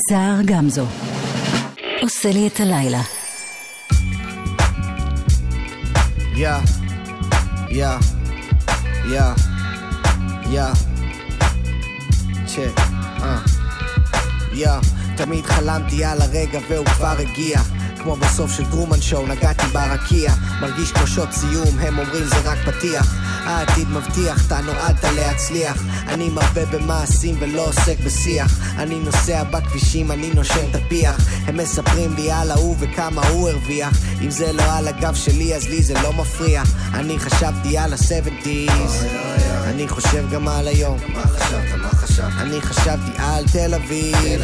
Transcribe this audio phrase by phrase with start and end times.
[0.00, 0.86] סער גמזו.
[2.02, 3.00] עושה לי את הלילה.
[6.36, 6.50] יא,
[7.70, 7.88] יא,
[9.10, 9.22] יא,
[10.50, 10.62] יא,
[12.46, 12.80] צ'ק,
[13.22, 13.38] אה,
[14.52, 14.70] יא,
[15.16, 17.60] תמיד חלמתי על הרגע והוא כבר הגיע.
[18.02, 20.32] כמו בסוף של טרומן שואו, נגעתי ברקיע.
[20.60, 25.82] מרגיש כמו שוט סיום, הם אומרים זה רק פתיח העתיד מבטיח, אתה נועדת להצליח.
[26.08, 28.58] אני מרבה במעשים ולא עוסק בשיח.
[28.78, 31.16] אני נוסע בכבישים, אני נושם את הפיח.
[31.46, 33.92] הם מספרים לי על ההוא וכמה הוא הרוויח.
[34.22, 36.62] אם זה לא על הגב שלי אז לי זה לא מפריע.
[36.94, 39.28] אני חשבתי על ה-70's
[39.64, 40.98] אני חושב גם על היום.
[41.14, 41.80] מה חשבת?
[41.82, 42.32] מה חשבת?
[42.38, 44.40] אני חשבתי על תל אביב.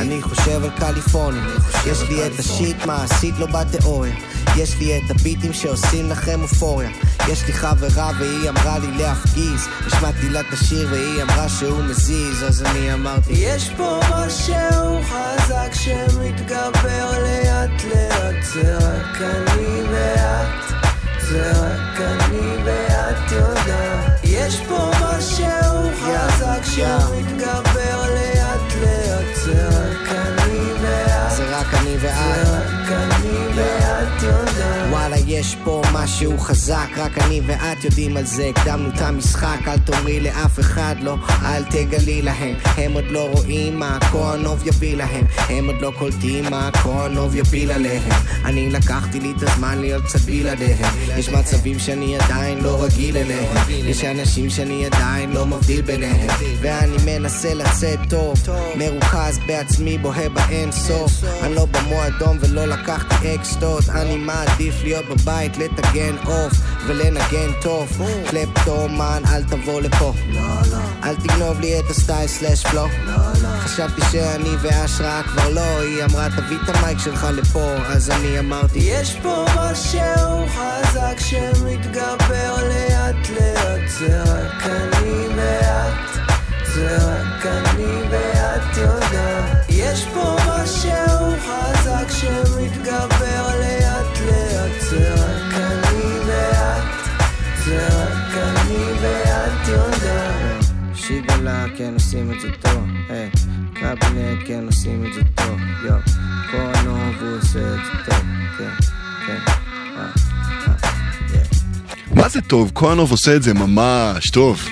[0.00, 1.42] אני חושב על קליפורניה.
[1.86, 4.14] יש לי את השיט מעשית לא בתיאוריה
[4.56, 6.90] יש לי את הביטים שעושים לכם אופוריה.
[7.28, 9.68] יש לי חברה והיא אמרה לי להפגיז.
[9.86, 15.72] השמעתי לה את השיר והיא אמרה שהוא מזיז אז אני אמרתי יש פה משהו חזק
[15.72, 18.42] שמתגבר לאט לאט.
[18.42, 20.86] זה רק אני ואת
[21.30, 24.20] זה רק אני ואת יודעת.
[24.24, 29.36] יש פה משהו חזק שמתגבר לאט לאט.
[29.44, 32.75] זה רק אני ואת זה רק אני ואת
[34.90, 38.50] וואלה יש פה משהו חזק רק אני ואת יודעים על זה.
[38.56, 42.54] הקדמנו את המשחק אל תאמרי לאף אחד לא אל תגלי להם.
[42.76, 45.24] הם עוד לא רואים מה הכהנוב יביא להם.
[45.48, 48.02] הם עוד לא קולטים מה הכהנוב יפיל עליהם.
[48.44, 53.56] אני לקחתי לי את הזמן להיות קצת בלעדיהם יש מצבים שאני עדיין לא רגיל אליהם.
[53.68, 56.26] יש אנשים שאני עדיין לא מבדיל ביניהם.
[56.60, 58.34] ואני מנסה לצאת טוב
[58.76, 61.12] מרוכז בעצמי בוהה באין סוף.
[61.42, 66.52] אני לא במועדון ולא לקחתי אקסטות אני מעדיף להיות בבית לטגן עוף
[66.86, 68.02] ולנגן טוב.
[68.30, 70.12] קלפטומן אל תבוא לפה.
[71.04, 72.86] אל תגנוב לי את הסטייל סלאש פלו
[73.58, 77.74] חשבתי שאני והשראה כבר לא היא אמרה תביא את המייק שלך לפה.
[77.86, 83.88] אז אני אמרתי יש פה משהו חזק שמתגבר לאט לאט.
[83.98, 86.30] זה רק אני ואת
[86.74, 96.18] זה רק אני ואת יודעת יש פה משהו חזק שמתגבר לאט לאט זה רק אני
[96.26, 96.84] ואת
[97.64, 103.30] זה רק אני ואת יודעת שיגלה כן עושים את זה טוב היי
[103.74, 105.96] קבינט כן עושים את זה טוב יו
[106.50, 108.24] קורנוב הוא עושה את זה טוב
[108.58, 108.70] כן
[109.26, 109.38] כן
[109.96, 110.06] אה,
[110.66, 110.76] אה.
[112.14, 112.72] מה זה טוב?
[112.74, 114.68] כהנוב עושה את זה ממש טוב.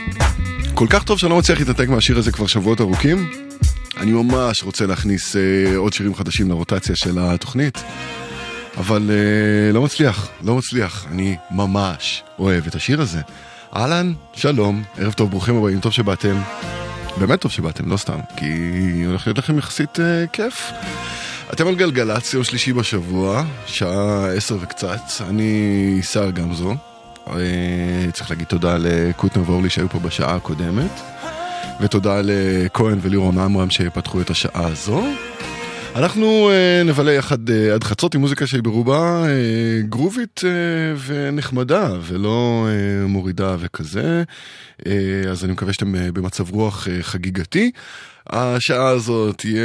[0.74, 3.44] כל כך טוב שאני לא מצליח להתנתק מהשיר הזה כבר שבועות ארוכים.
[3.96, 7.82] אני ממש רוצה להכניס אה, עוד שירים חדשים לרוטציה של התוכנית,
[8.76, 11.06] אבל אה, לא מצליח, לא מצליח.
[11.10, 13.20] אני ממש אוהב את השיר הזה.
[13.76, 16.36] אהלן, שלום, ערב טוב, ברוכים הבאים, טוב שבאתם.
[17.16, 18.52] באמת טוב שבאתם, לא סתם, כי
[19.06, 20.70] הולך להיות לכם יחסית אה, כיף.
[21.52, 26.74] אתם על גלגלצ, יום שלישי בשבוע, שעה עשר וקצת, אני סער גמזו.
[27.28, 31.00] אה, צריך להגיד תודה לקוטנר ואורלי שהיו פה בשעה הקודמת,
[31.80, 35.04] ותודה לכהן ולירון עמרם שפתחו את השעה הזו.
[35.94, 40.46] אנחנו uh, נבלה יחד uh, עד חצות עם מוזיקה שהיא ברובה uh, גרובית uh,
[41.06, 44.22] ונחמדה ולא uh, מורידה וכזה,
[44.80, 44.84] uh,
[45.30, 47.70] אז אני מקווה שאתם uh, במצב רוח uh, חגיגתי.
[48.30, 49.62] השעה הזאת תהיה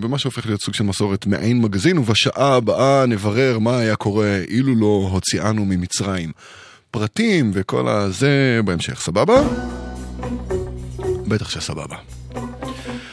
[0.00, 4.74] במה שהופך להיות סוג של מסורת מעין מגזין, ובשעה הבאה נברר מה היה קורה אילו
[4.74, 6.32] לא הוציאנו ממצרים.
[6.90, 9.42] פרטים וכל הזה בהמשך, סבבה?
[11.32, 11.96] בטח שסבבה.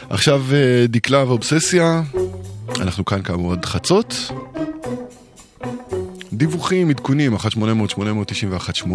[0.10, 0.46] עכשיו
[0.90, 2.02] דקלה ואובססיה,
[2.80, 4.32] אנחנו כאן כאמור עד חצות.
[6.34, 8.86] דיווחים, עדכונים, 1-800-891-8.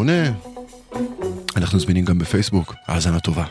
[1.57, 3.45] אנחנו זמינים גם בפייסבוק, האזנה טובה.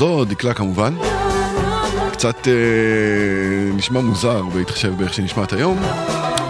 [0.00, 0.94] זו דקלה כמובן.
[2.12, 2.52] קצת אה,
[3.74, 5.78] נשמע מוזר בהתחשב באיך שנשמעת היום,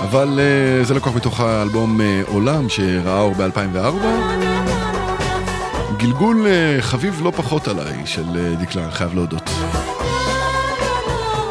[0.03, 4.07] אבל אה, זה לקוח מתוך האלבום אה, עולם שראה אור ב-2004.
[5.97, 9.51] גלגול אה, חביב לא פחות עליי של אה, דקלה, אני חייב להודות.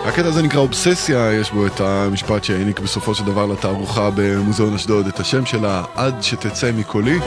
[0.05, 5.07] הקטע הזה נקרא אובססיה, יש בו את המשפט שהעניק בסופו של דבר לתערוכה במוזיאון אשדוד
[5.07, 7.19] את השם שלה, עד שתצא מקולי.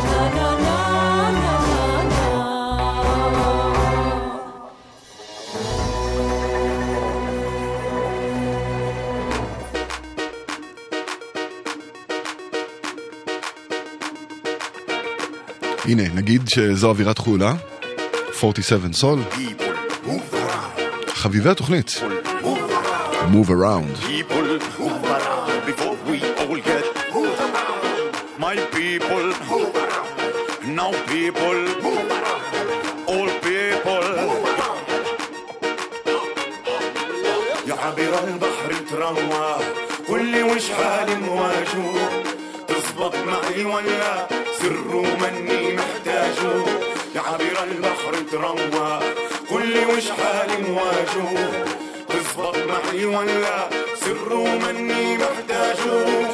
[15.92, 17.54] הנה, נגיד שזו אווירת חולה,
[18.40, 19.20] 47 סול,
[21.08, 22.02] חביבי התוכנית,
[23.34, 23.92] Move Around.
[24.08, 24.50] people
[24.80, 26.86] move around before we all get
[27.16, 28.12] move around.
[28.46, 30.12] My people move around.
[30.80, 32.44] Now people move around.
[33.14, 34.86] All people move around.
[37.68, 39.56] يا عبر البحر تروى
[40.08, 41.86] قولي وش حالي مواجه
[42.68, 44.28] تزبط معي ولا
[44.60, 44.92] سر
[45.22, 45.61] مني
[46.23, 46.65] محتاجه
[47.15, 49.01] يا عبر البحر تروى.
[49.51, 51.51] قولي وش حالي مواجه
[52.09, 53.69] تزبط معي ولا
[54.01, 56.32] سر مني محتاجه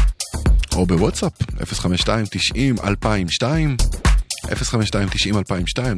[0.78, 3.42] או בוואטסאפ, 052-90-2002
[4.44, 4.50] 052-90-2002,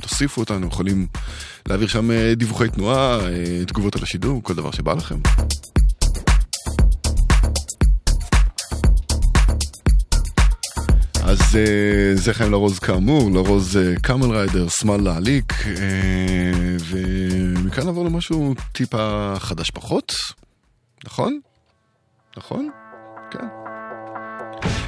[0.00, 1.06] תוסיפו אותנו, יכולים
[1.68, 5.18] להעביר שם אה, דיווחי תנועה, אה, תגובות על השידור, כל דבר שבא לכם.
[11.24, 18.54] אז אה, זה חיים לרוז כאמור, לרוז קאמל ריידר, סמל להעליק, אה, ומכאן נעבור למשהו
[18.72, 20.12] טיפה חדש פחות,
[21.04, 21.40] נכון?
[22.36, 22.70] נכון?
[23.30, 23.59] כן.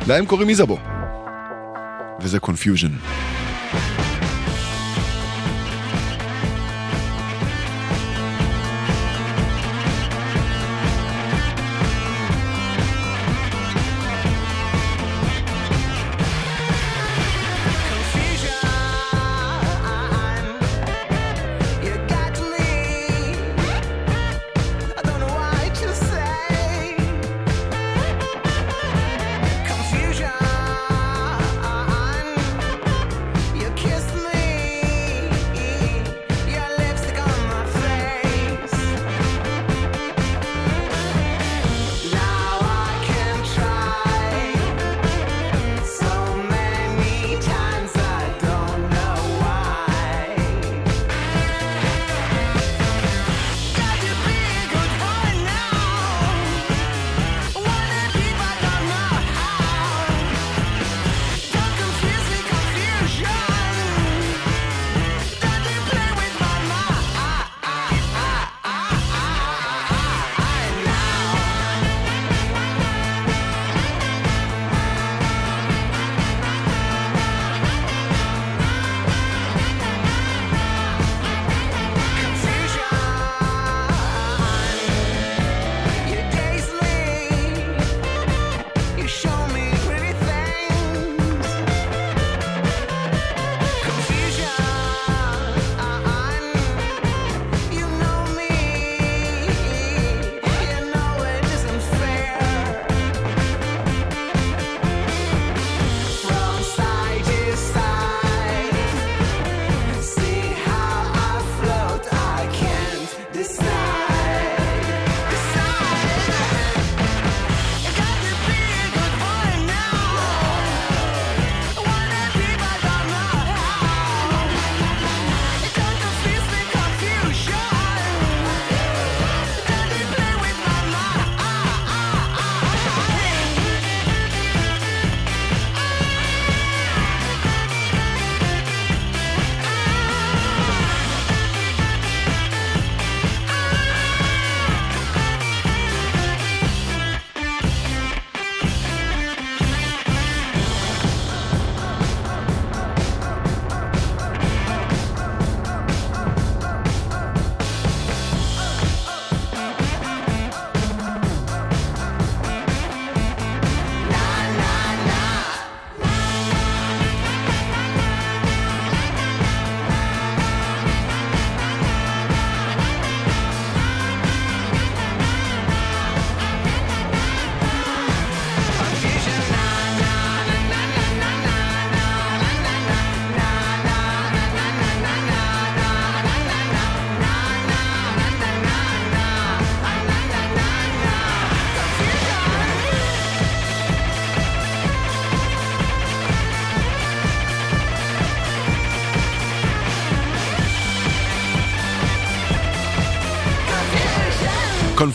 [0.07, 0.79] להם קוראים איזבו,
[2.21, 2.93] וזה קונפיוז'ן.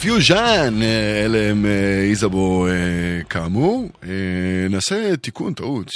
[0.08, 2.74] confusion, אה, אלה הם אה, איזבו אה,
[3.30, 3.90] כאמור.
[4.70, 5.92] נעשה תיקון, טעות,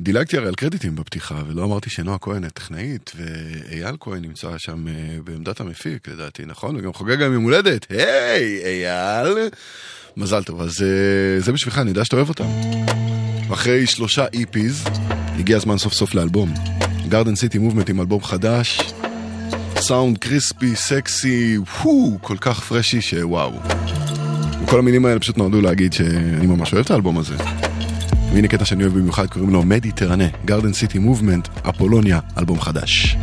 [0.00, 4.84] שדילגתי הרי על קרדיטים בפתיחה, ולא אמרתי שנועה כהן הטכנאית, ואייל כהן נמצא שם
[5.24, 6.76] בעמדת המפיק, לדעתי, נכון?
[6.76, 7.86] וגם חוגג גם יום הולדת.
[7.90, 9.48] היי, אייל!
[10.16, 10.84] מזל טוב, אז
[11.38, 12.48] זה בשבילך, אני יודע שאתה אוהב אותם.
[13.52, 14.90] אחרי שלושה EPs,
[15.38, 16.54] הגיע הזמן סוף סוף לאלבום.
[17.08, 18.78] Garden City Movement עם אלבום חדש.
[19.76, 23.52] סאונד קריספי, סקסי, וואו, כל כך פרשי שוואו.
[24.66, 27.34] כל המילים האלה פשוט נועדו להגיד שאני ממש אוהב את האלבום הזה.
[28.32, 33.16] והנה קטע שאני אוהב במיוחד, קוראים לו מדיטרנה, גרדן סיטי מובמנט, אפולוניה, אלבום חדש.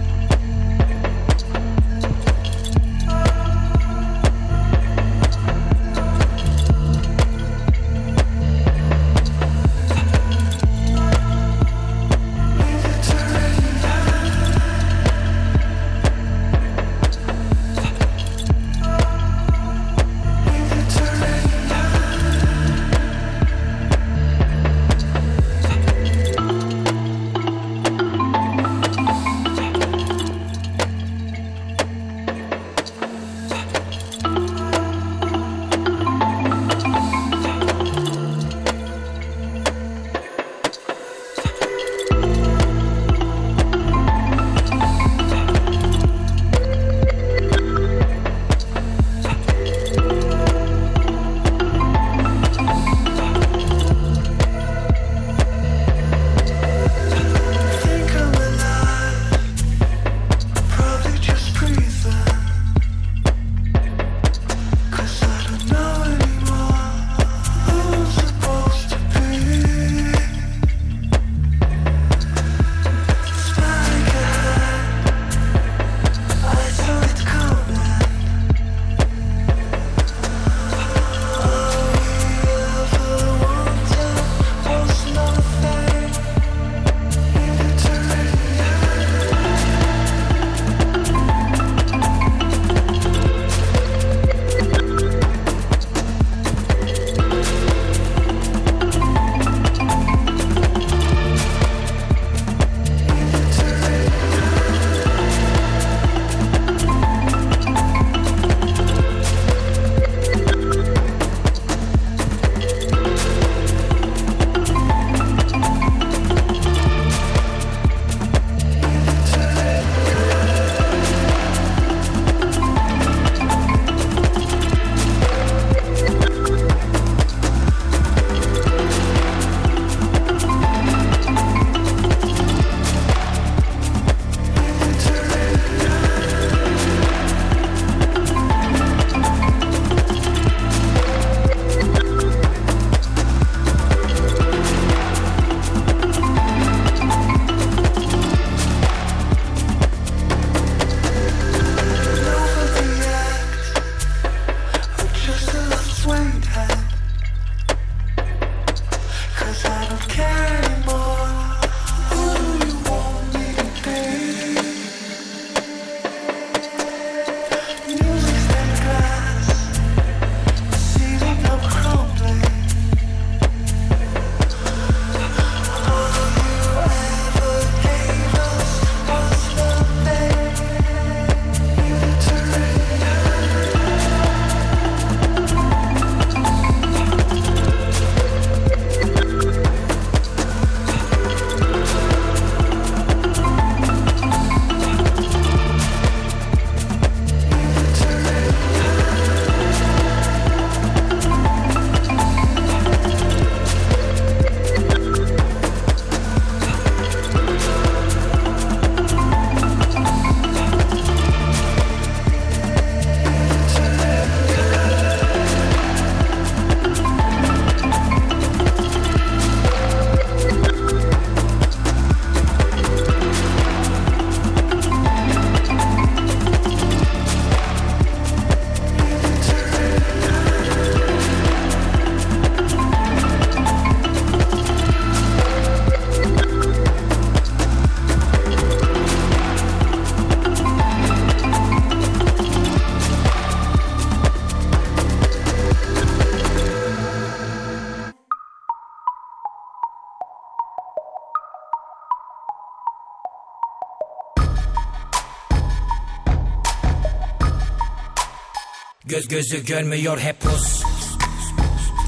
[259.31, 260.83] Gözü görmüyor hep pus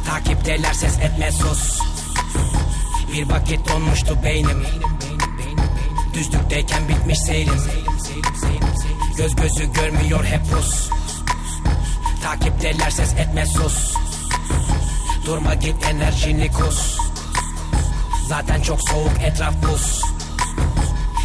[0.07, 1.79] Takipteler ses etme sus
[3.13, 4.65] Bir vakit donmuştu beynim
[6.13, 7.61] Düzlükteyken bitmiş seyrim
[9.17, 10.89] Göz gözü görmüyor hep pus
[12.23, 13.93] Takipteler ses etme sus
[15.25, 16.97] Durma git enerjini kus
[18.27, 20.01] Zaten çok soğuk etraf buz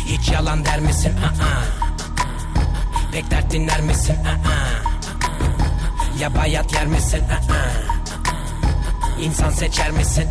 [0.07, 1.13] Hiç yalan der misin?
[1.17, 1.65] Aa.
[3.13, 4.17] Pek dert dinler misin?
[4.25, 4.38] Aa.
[6.19, 7.23] Ya bayat yer misin?
[7.31, 10.27] Ah, ah, ah, İnsan seçer misin?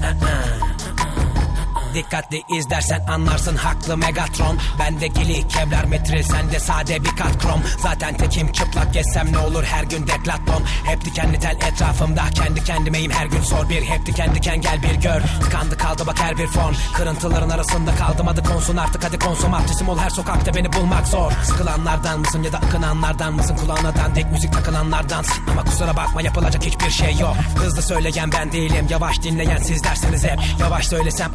[1.97, 4.57] Dikkatli izlersen anlarsın haklı Megatron.
[4.79, 7.61] Bende gili kevlar metril sende sade bir kat krom.
[7.79, 13.11] Zaten tekim çıplak gezsem ne olur her gün deklatlon Hep dikenli tel etrafımda kendi kendimeyim
[13.11, 13.81] her gün sor bir.
[13.81, 16.75] Hep diken diken gel bir gör Tıkandı kaldı bak her bir fon.
[16.95, 21.31] Kırıntıların arasında kaldım adı konsun artık hadi konsumatrisim ol her sokakta beni bulmak zor.
[21.43, 23.55] Sıkılanlardan mısın ya da akınanlardan mısın?
[23.55, 25.25] Kulağına dandik müzik takılanlardan.
[25.51, 27.35] Ama kusura bakma yapılacak hiçbir şey yok.
[27.55, 30.39] Hızlı söyleyen ben değilim yavaş dinleyen sizlersiniz hep.
[30.59, 31.31] Yavaş söylesem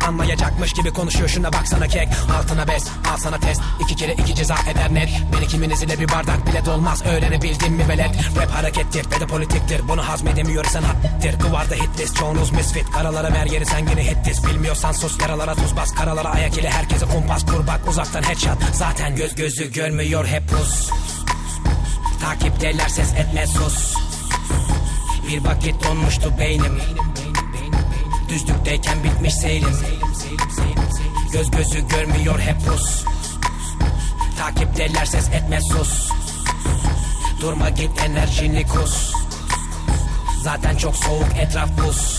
[0.53, 1.29] anlayacakmış gibi konuşuyor.
[1.29, 3.61] Şuna baksana kek Altına bes al sana test.
[3.81, 5.09] İki kere iki ceza eder net.
[5.33, 7.03] Beni kiminiz ile bir bardak bile dolmaz.
[7.07, 8.11] Öğrenebildin mi velet?
[8.37, 9.89] Rap harekettir ve de politiktir.
[9.89, 11.39] Bunu hazmedemiyorsan hattir.
[11.39, 12.91] Kıvarda hit list çoğunuz misfit.
[12.91, 14.47] Karalara ver yeri sen yine hit list.
[14.47, 15.95] Bilmiyorsan sus yaralara tuz bas.
[15.95, 17.47] Karalara ayak ile herkese kumpas.
[17.47, 18.59] Kur bak uzaktan headshot.
[18.73, 20.91] Zaten göz gözü görmüyor hep pus.
[22.21, 23.95] Takipteler ses etme sus.
[25.29, 26.79] Bir vakit donmuştu beynim
[28.33, 29.77] Düzlükteyken bitmiş seyrim
[31.33, 33.05] Göz gözü görmüyor hep pus
[34.39, 36.11] Takipteler ses etme sus
[37.41, 39.13] Durma git enerjini kus
[40.43, 42.17] Zaten çok soğuk etraf buz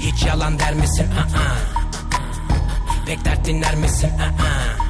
[0.00, 1.10] Hiç yalan der misin?
[1.10, 1.56] Aa.
[3.06, 4.10] Pek dert dinler misin?
[4.18, 4.84] Aa.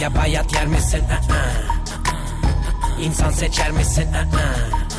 [0.00, 1.04] Ya bayat yer misin?
[1.04, 1.42] Aa.
[3.00, 4.12] İnsan seçer misin?
[4.12, 4.91] Aa.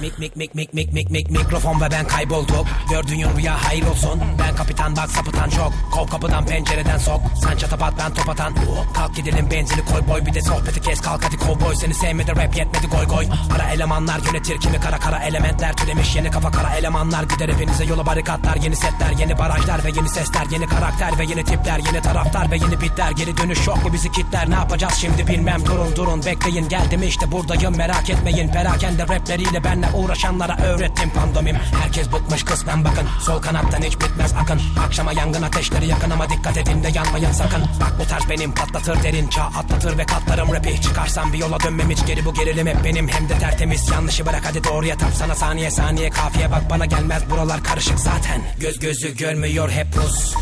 [0.00, 1.30] Mik mik mik mik mik mik mik.
[1.30, 4.20] Mikrofon ve ben kaybolduk Gördüğün rüya hayır olsun.
[4.38, 5.72] Ben kapitan bak sapıtan çok.
[5.92, 7.20] Kov kapıdan pencereden sok.
[7.42, 8.54] Sen çatapat ben top atan.
[8.94, 10.26] Kalk gidelim benzini koy boy.
[10.26, 11.74] Bir de sohbeti kes kalk hadi kovboy.
[11.74, 13.26] Seni sevmedi rap yetmedi goy goy.
[13.54, 16.16] Ara elemanlar yönetir kimi kara kara elementler Türemiş.
[16.16, 17.84] Yeni kafa kara elemanlar Gider hepinize.
[17.84, 20.46] Yola barikatlar Yeni setler yeni barajlar ve yeni sesler.
[20.50, 23.10] Yeni karakter ve yeni tipler Yeni taraftar ve yeni bitler.
[23.10, 24.50] Geri dönüş yok mu bizi kitler?
[24.50, 25.66] Ne yapacağız şimdi bilmem.
[25.66, 26.68] Durun durun bekleyin.
[26.68, 27.76] Geldim işte buradayım.
[27.76, 28.48] Merak etmeyin.
[28.48, 31.56] Perakende rapleriyle benle uğraşanlara öğrettim pandomim.
[31.82, 33.08] Herkes bıkmış kısmen bakın.
[33.20, 34.60] Sol kanattan hiç bitmez akın.
[34.86, 37.62] Akşama yangın ateşleri yakın ama dikkat edin de yanmayın sakın.
[37.80, 40.52] Bak bu tarz benim patlatır derin çağ atlatır ve katlarım.
[40.54, 43.08] Rapi Çıkarsam bir yola dönmem hiç geri bu gerilim hep benim.
[43.08, 45.10] Hem de tertemiz yanlışı bırak hadi doğruya tap.
[45.14, 47.30] Sana saniye saniye kafiye bak bana gelmez.
[47.30, 48.42] Buralar karışık zaten.
[48.60, 50.34] Göz gözü görmüyor hep pus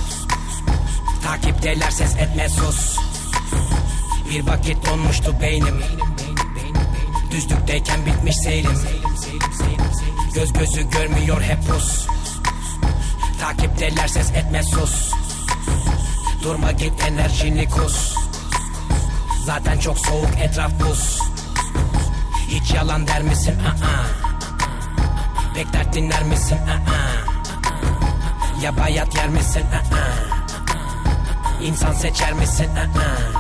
[1.24, 2.96] Takipteler ses etme sus.
[4.30, 5.82] Bir vakit donmuştu beynim
[7.30, 8.78] Düzlükteyken bitmiş seyrim
[10.34, 12.06] Göz gözü görmüyor hep pus
[13.40, 15.12] Takipteler ses etme sus
[16.42, 18.14] Durma git enerjini kus
[19.44, 21.18] Zaten çok soğuk etraf buz
[22.48, 23.58] Hiç yalan der misin?
[23.60, 24.06] Aa.
[25.54, 26.58] Pek dert dinler misin?
[26.58, 26.98] Aa.
[28.62, 29.62] Ya bayat yer misin?
[29.62, 30.38] Aa.
[31.62, 32.70] İnsan seçer misin?
[32.76, 33.38] Aa.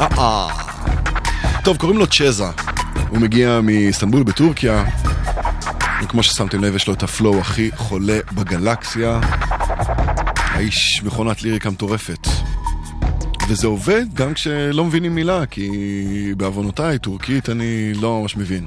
[0.00, 0.48] אה,
[1.64, 2.44] טוב, קוראים לו Ceza.
[3.08, 4.84] הוא מגיע מאיסטנבול בטורקיה.
[6.02, 9.20] וכמו ששמתם לב, יש לו את ה flow הכי חולה בגלקסיה.
[10.36, 12.28] האיש מכונת ליריקה מטורפת.
[13.48, 15.70] וזה עובד גם כשלא מבינים מילה, כי
[16.36, 18.66] בעוונותיי, טורקית אני לא ממש מבין.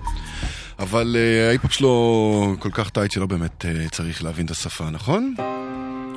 [0.80, 5.34] אבל אה, ההיפ-הופ שלו כל כך tight שלא באמת צריך להבין את השפה, נכון?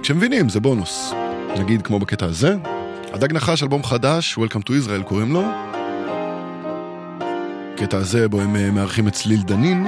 [0.02, 1.12] כשמבינים, זה בונוס.
[1.58, 2.54] נגיד כמו בקטע הזה,
[3.12, 5.42] הדג נחש, אלבום חדש, Welcome to Israel קוראים לו.
[7.76, 9.86] קטע הזה בו הם אה, מארחים את צליל דנין.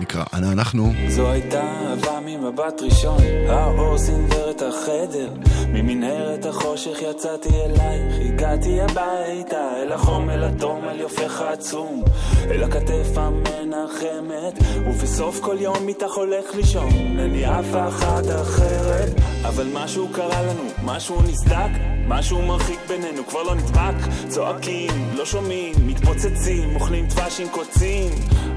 [0.00, 0.92] נקרא אנה אנחנו.
[1.08, 5.28] זו הייתה אהבה ממבט ראשון, האור סינוור את החדר,
[5.68, 12.02] ממנהרת החושך יצאתי אלייך, הגעתי הביתה, אל החום, אל התום, אל יופייך העצום,
[12.50, 19.12] אל הכתף המנחמת, ובסוף כל יום איתך הולך לישון, אין לי אף אחת אחרת,
[19.44, 21.70] אבל משהו קרה לנו, משהו נסדק,
[22.08, 28.10] משהו מרחיק בינינו, כבר לא נדבק, צועקים, לא שומעים, מתפוצצים, אוכלים דבש עם קוצים,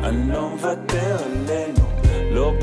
[0.04, 1.86] אני לא מוותר עלינו,
[2.32, 2.54] לא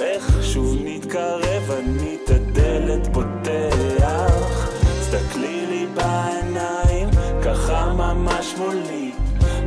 [0.00, 4.68] איך שוב נתקרב, אני את הדלת פותח,
[5.00, 7.08] תסתכלי לי בעיניים,
[7.44, 9.12] ככה ממש מולי,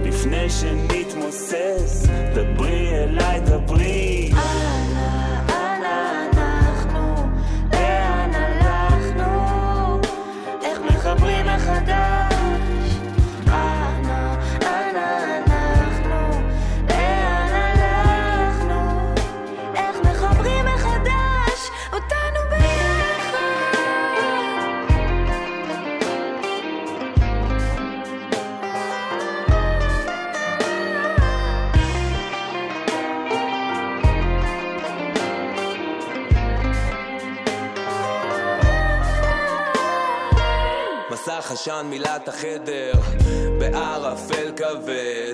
[0.05, 4.31] לפני שנתמוסס, דברי אליי, דברי.
[11.61, 12.10] מחדש.
[41.51, 42.91] עשן מילא את החדר
[43.59, 45.33] בערפל כבד.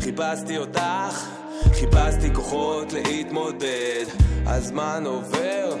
[0.00, 1.26] חיפשתי אותך,
[1.72, 4.04] חיפשתי כוחות להתמודד.
[4.46, 5.76] הזמן עובר,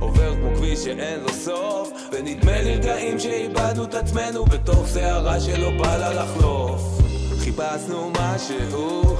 [0.00, 5.70] עובר כמו כביש שאין לו סוף ונדמה לי רגעים שאיבדנו את עצמנו בתוך סערה שלא
[5.70, 6.82] בא לה לחלוף.
[7.38, 9.16] חיפשנו משהו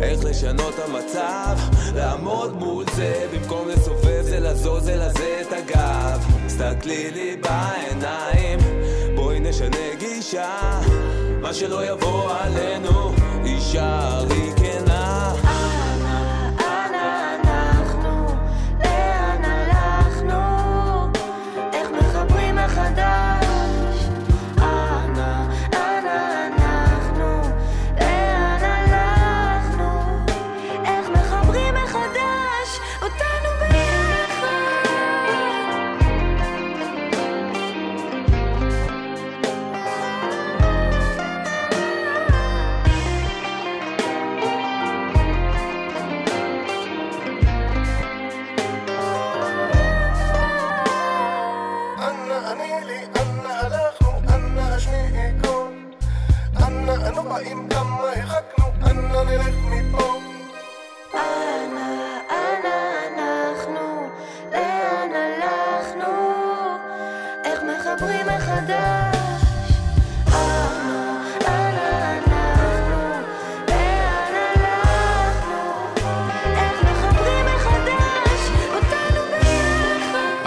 [0.00, 1.56] איך לשנות המצב,
[1.94, 6.38] לעמוד מול זה במקום לסובב זה לזוז זה לזה את הגב.
[6.48, 8.58] סתכלי לי בעיניים,
[9.38, 10.80] בואי נשנה גישה
[11.40, 13.12] מה שלא יבוא עלינו,
[13.44, 14.57] יישארי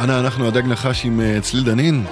[0.04, 2.06] אנה אנחנו הדג נחש עם אה, צליל דנין.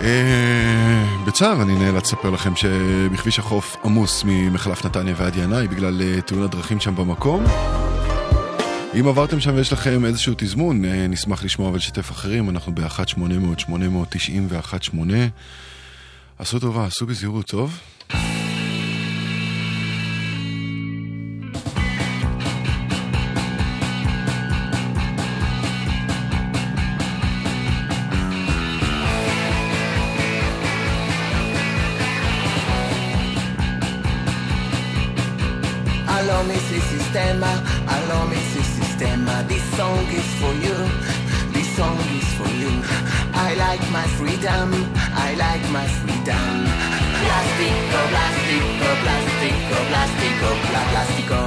[0.00, 6.20] אה, בצער אני נאלץ לספר לכם שבכביש החוף עמוס ממחלף נתניה ועד ינאי בגלל אה,
[6.20, 7.44] תאונת דרכים שם במקום.
[9.00, 13.70] אם עברתם שם ויש לכם איזשהו תזמון, נשמח לשמוע ולשתף אחרים, אנחנו ב-1-800-890
[14.48, 14.96] ו-1-8.
[16.38, 17.80] עשו טובה, עשו בזהירות טוב.
[37.34, 37.52] Sistema,
[37.88, 39.46] allow me see sistema.
[39.48, 40.76] This song is for you,
[41.52, 42.70] this song is for you.
[43.34, 46.66] I like my freedom, I like my freedom.
[47.24, 51.40] Plastico, oh, plastico, oh, plastico, oh, plastico, bla plastico.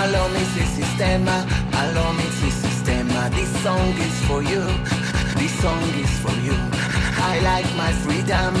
[0.00, 3.30] Allow me see sistema, allow me see sistema.
[3.30, 4.64] This song is for you,
[5.36, 6.56] this song is for you.
[7.20, 8.54] I like my freedom,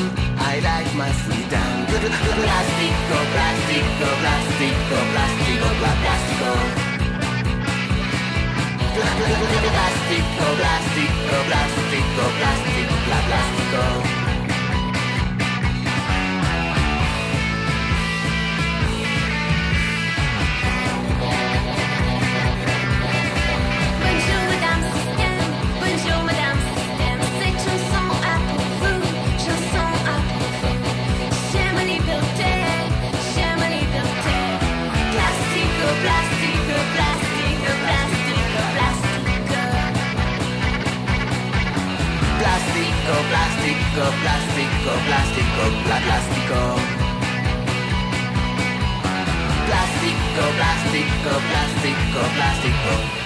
[0.50, 6.50] I like my sweet and good plástico, plástico, plástico, plástico, plástico.
[8.96, 12.94] Plástico, plástico, plástico, plástico, plástico,
[13.28, 14.27] plástico.
[43.12, 46.60] plástico, plástico, plástico, plástico, plástico.
[49.66, 53.17] Plástico, plástico, plástico, plástico.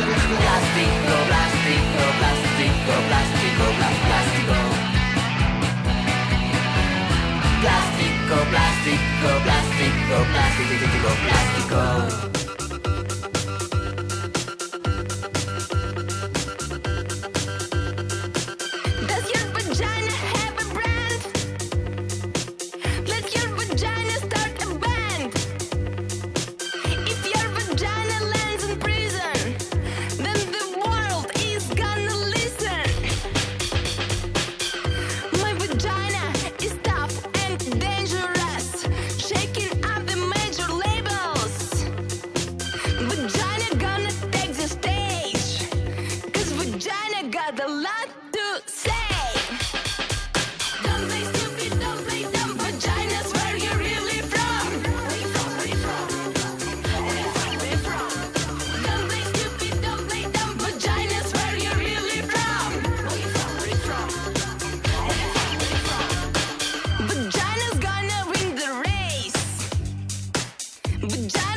[0.00, 3.64] Plástico, plástico, plástico, plástico,
[4.08, 4.56] plástico.
[7.60, 12.39] Plástico, plástico, plástico, plástico, plástico.
[71.10, 71.49] die.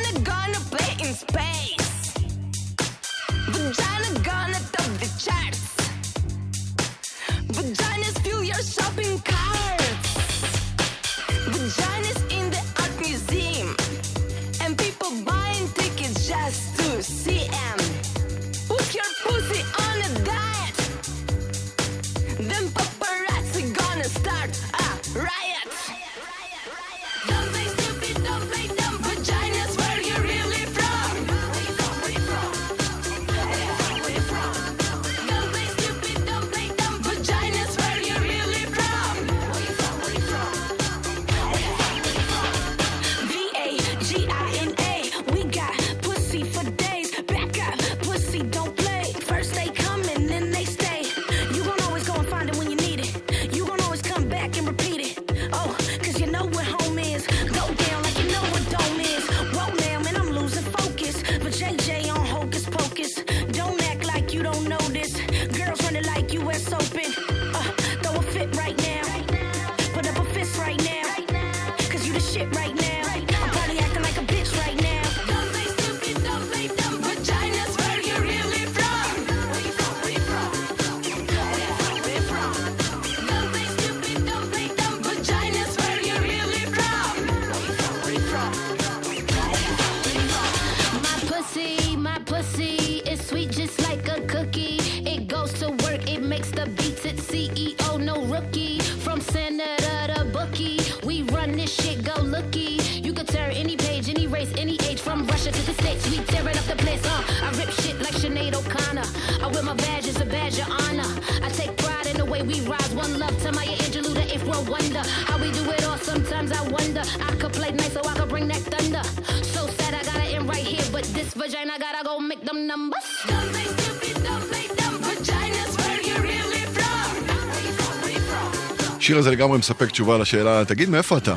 [129.04, 131.36] השיר הזה לגמרי מספק תשובה לשאלה, תגיד מאיפה אתה?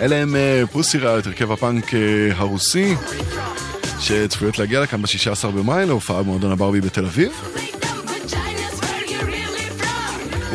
[0.00, 2.00] אלה הם אה, פוסי ראיות, הרכב הפאנק אה,
[2.36, 2.94] הרוסי,
[4.00, 7.32] שצפויות להגיע לכאן ב-16 במאי להופעה במועדון הברבי בתל אביב.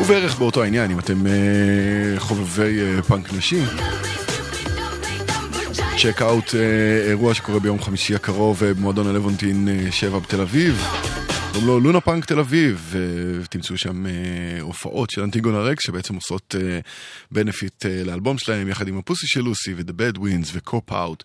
[0.00, 1.32] ובערך באותו העניין, אם אתם אה,
[2.18, 3.62] חובבי פאנק נשי.
[6.02, 6.54] צ'ק אאוט,
[7.08, 10.86] אירוע שקורה ביום חמישי הקרוב במועדון הלוונטין 7 בתל אביב.
[11.54, 13.00] קוראים לו לונה פארק תל אביב, אה,
[13.42, 14.12] ותמצאו שם אה,
[14.60, 16.78] הופעות של אנטיגונה רקס, שבעצם עושות אה,
[17.30, 21.24] benefit לאלבום שלהם, יחד עם הפוסי של לוסי ו The Bad Wins ו Cop Out,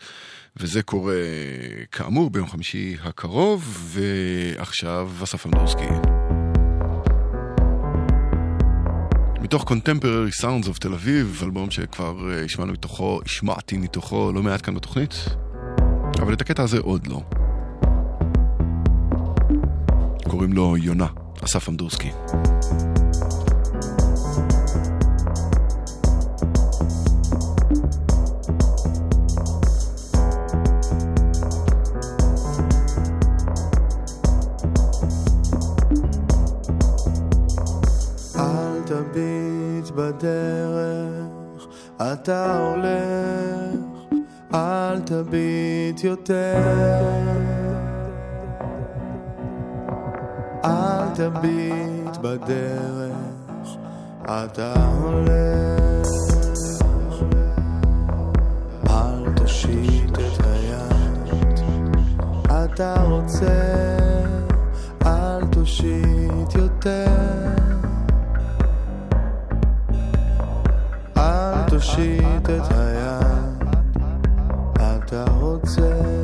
[0.58, 1.14] וזה קורה
[1.92, 5.88] כאמור ביום חמישי הקרוב, ועכשיו אסף אמדורסקי.
[9.42, 14.76] מתוך Contemporary Sounds of תל אביב, אלבום שכבר השמענו מתוכו, השמעתי מתוכו לא מעט כאן
[14.76, 15.26] בתוכנית,
[16.20, 17.49] אבל את הקטע הזה עוד לא.
[20.30, 21.08] קוראים לו יונה,
[21.44, 22.12] אסף אמדורסקי.
[42.14, 44.22] אתה הולך,
[44.54, 47.79] אל תביט יותר.
[51.20, 53.68] תביט בדרך,
[54.26, 56.08] אתה הולך.
[58.90, 61.34] אל תושיט את היד,
[62.48, 63.98] אתה רוצה,
[65.06, 67.06] אל תושיט יותר.
[71.18, 73.64] אל תושיט את היד,
[74.76, 76.19] אתה רוצה.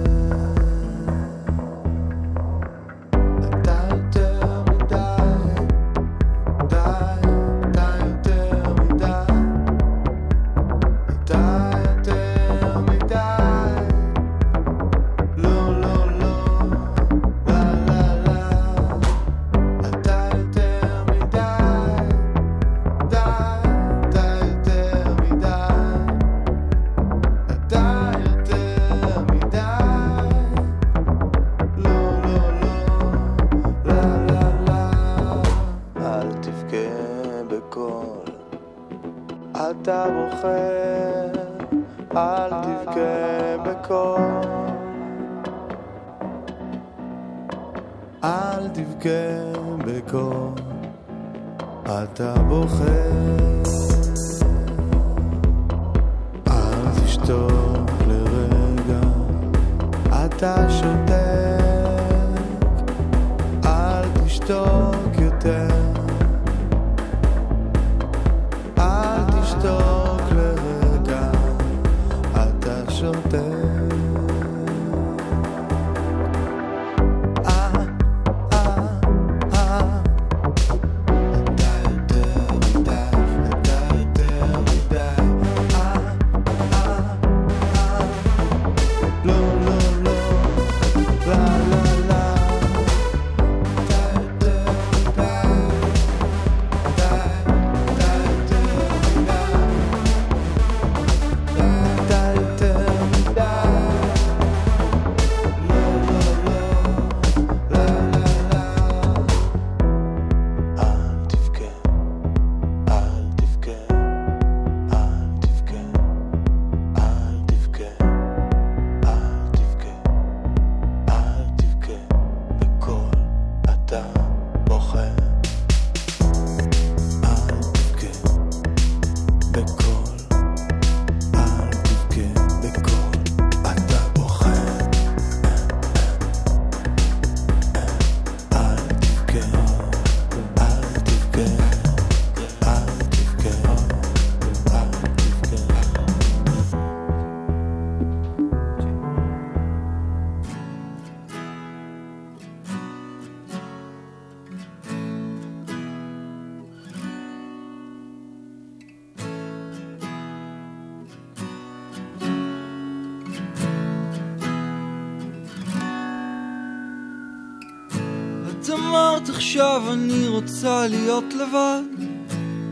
[169.29, 171.81] עכשיו, אני רוצה להיות לבד.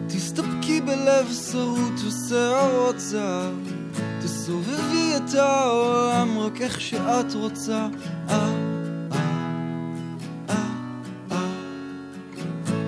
[0.07, 3.53] תסתפקי בלב שרוט ושערות זהב.
[4.21, 7.87] תסובבי את העולם רק איך שאת רוצה.
[8.29, 8.53] אה,
[9.11, 9.19] אה,
[10.49, 10.55] אה,
[11.31, 11.47] אה.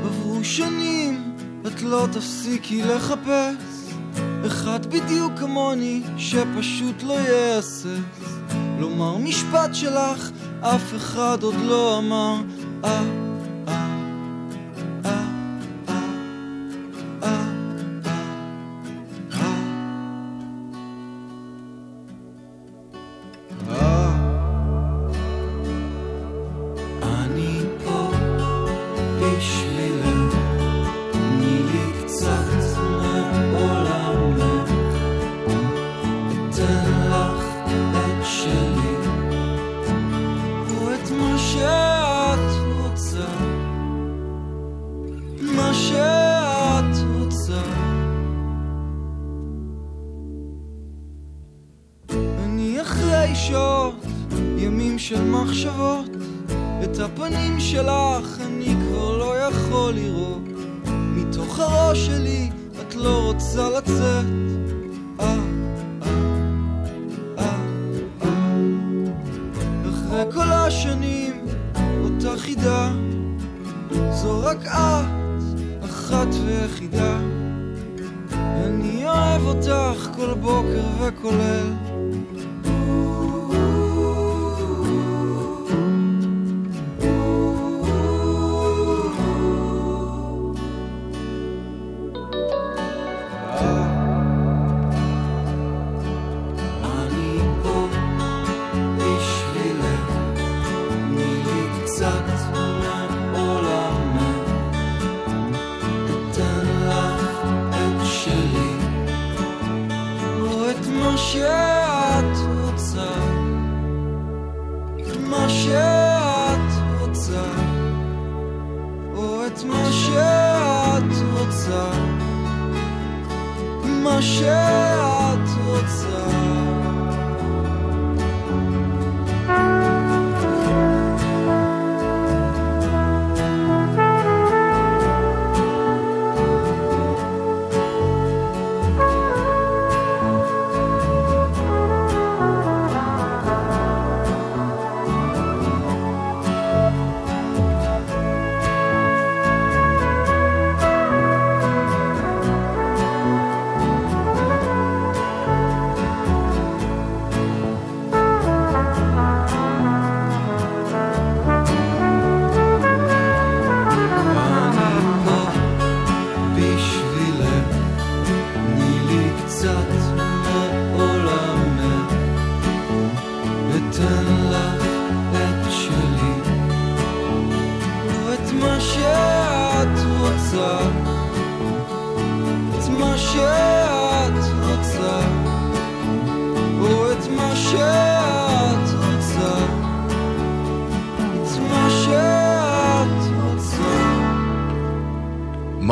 [0.06, 1.36] עברו שנים,
[1.68, 3.56] את לא תפסיקי לחפש.
[4.48, 7.86] אחד בדיוק כמוני, שפשוט לא יהסס.
[8.80, 12.36] לומר משפט שלך, אף אחד עוד לא אמר.
[12.86, 13.25] אה,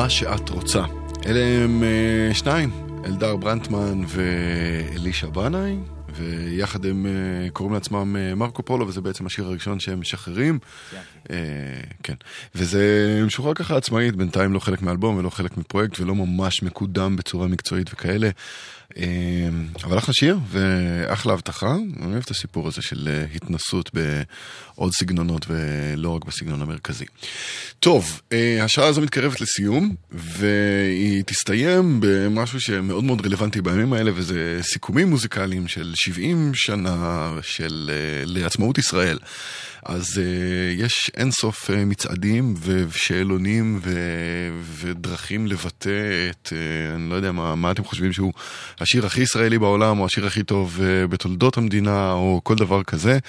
[0.03, 0.83] מה שאת רוצה.
[1.25, 2.71] אלה הם אה, שניים,
[3.05, 5.75] אלדר ברנטמן ואלישע בנאי,
[6.15, 10.59] ויחד הם אה, קוראים לעצמם אה, מרקו פולו, וזה בעצם השיר הראשון שהם משחררים.
[11.29, 11.35] אה,
[12.03, 12.13] כן.
[12.55, 17.47] וזה משוחרר ככה עצמאית, בינתיים לא חלק מאלבום ולא חלק מפרויקט, ולא ממש מקודם בצורה
[17.47, 18.29] מקצועית וכאלה.
[18.97, 19.05] אה,
[19.83, 21.75] אבל אחלה שיר, ואחלה הבטחה.
[22.01, 27.05] אני אוהב את הסיפור הזה של אה, התנסות בעוד סגנונות ולא רק בסגנון המרכזי.
[27.79, 34.59] טוב, אה, השעה הזו מתקרבת לסיום, והיא תסתיים במשהו שמאוד מאוד רלוונטי בימים האלה, וזה
[34.61, 39.17] סיכומים מוזיקליים של 70 שנה של אה, לעצמאות ישראל.
[39.85, 40.19] אז uh,
[40.81, 43.91] יש אינסוף uh, מצעדים ושאלונים ו...
[44.61, 48.33] ודרכים לבטא את, uh, אני לא יודע מה, מה אתם חושבים שהוא
[48.79, 53.19] השיר הכי ישראלי בעולם, או השיר הכי טוב uh, בתולדות המדינה, או כל דבר כזה.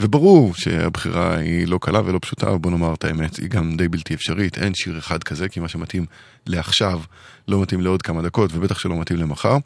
[0.00, 4.14] וברור שהבחירה היא לא קלה ולא פשוטה, בוא נאמר את האמת, היא גם די בלתי
[4.14, 4.58] אפשרית.
[4.58, 6.06] אין שיר אחד כזה, כי מה שמתאים
[6.46, 7.00] לעכשיו
[7.48, 9.56] לא מתאים לעוד כמה דקות, ובטח שלא מתאים למחר.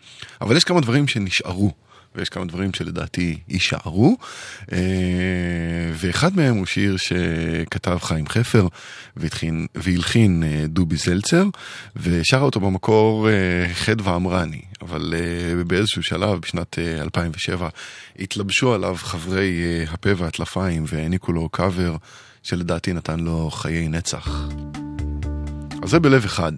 [0.40, 1.72] אבל יש כמה דברים שנשארו.
[2.14, 4.16] ויש כמה דברים שלדעתי יישארו,
[4.72, 4.78] אה,
[5.92, 8.66] ואחד מהם הוא שיר שכתב חיים חפר
[9.16, 11.44] והלחין, והלחין אה, דובי זלצר,
[11.96, 13.34] ושר אותו במקור אה,
[13.74, 15.14] חדווה אמרני, אבל
[15.66, 17.68] באיזשהו שלב, בשנת 2007,
[18.18, 21.96] התלבשו עליו חברי הפה והטלפיים והעניקו לו קאבר
[22.42, 24.48] שלדעתי נתן לו חיי נצח.
[25.82, 26.52] אז זה בלב אחד,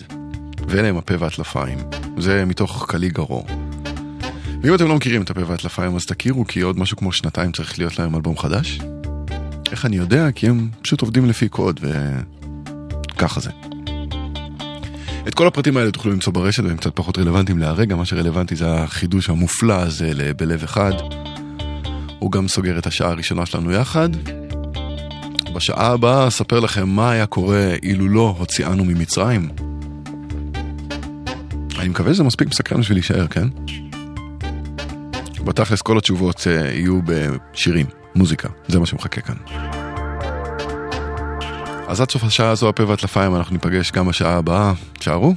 [0.68, 1.78] ואלה הם הפה והטלפיים.
[2.18, 3.63] זה מתוך קליגרו.
[4.64, 7.78] ואם אתם לא מכירים את הפה והטלפיים אז תכירו כי עוד משהו כמו שנתיים צריך
[7.78, 8.80] להיות להם אלבום חדש.
[9.72, 10.30] איך אני יודע?
[10.32, 11.80] כי הם פשוט עובדים לפי קוד
[13.12, 13.50] וככה זה.
[15.28, 18.74] את כל הפרטים האלה תוכלו למצוא ברשת והם קצת פחות רלוונטיים להרגע, מה שרלוונטי זה
[18.74, 20.92] החידוש המופלא הזה בלב אחד.
[22.18, 24.08] הוא גם סוגר את השעה הראשונה שלנו יחד.
[25.54, 29.48] בשעה הבאה אספר לכם מה היה קורה אילו לא הוציאנו ממצרים.
[31.78, 33.48] אני מקווה שזה מספיק מסקרן בשביל להישאר, כן?
[35.44, 39.34] בתכלס כל התשובות אה, יהיו בשירים, מוזיקה, זה מה שמחכה כאן.
[41.88, 45.34] אז עד סוף השעה הזו הפה והטלפיים אנחנו ניפגש גם בשעה הבאה, תשארו.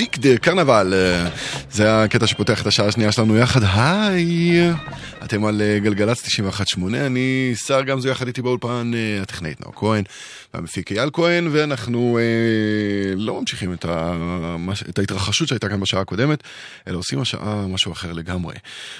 [0.00, 1.28] מוסיק דה קרנבל, אה,
[1.70, 4.70] זה הקטע שפותח את השעה השנייה שלנו יחד, היי,
[5.24, 10.04] אתם על אה, גלגלצ 91.8, אני שר גמזו יחד איתי באולפן, אה, הטכנאית נאור כהן,
[10.54, 12.22] והמפיק אייל כהן, ואנחנו אה,
[13.16, 14.16] לא ממשיכים את, ה,
[14.58, 16.42] מש- את ההתרחשות שהייתה כאן בשעה הקודמת,
[16.88, 18.54] אלא עושים השעה משהו אחר לגמרי.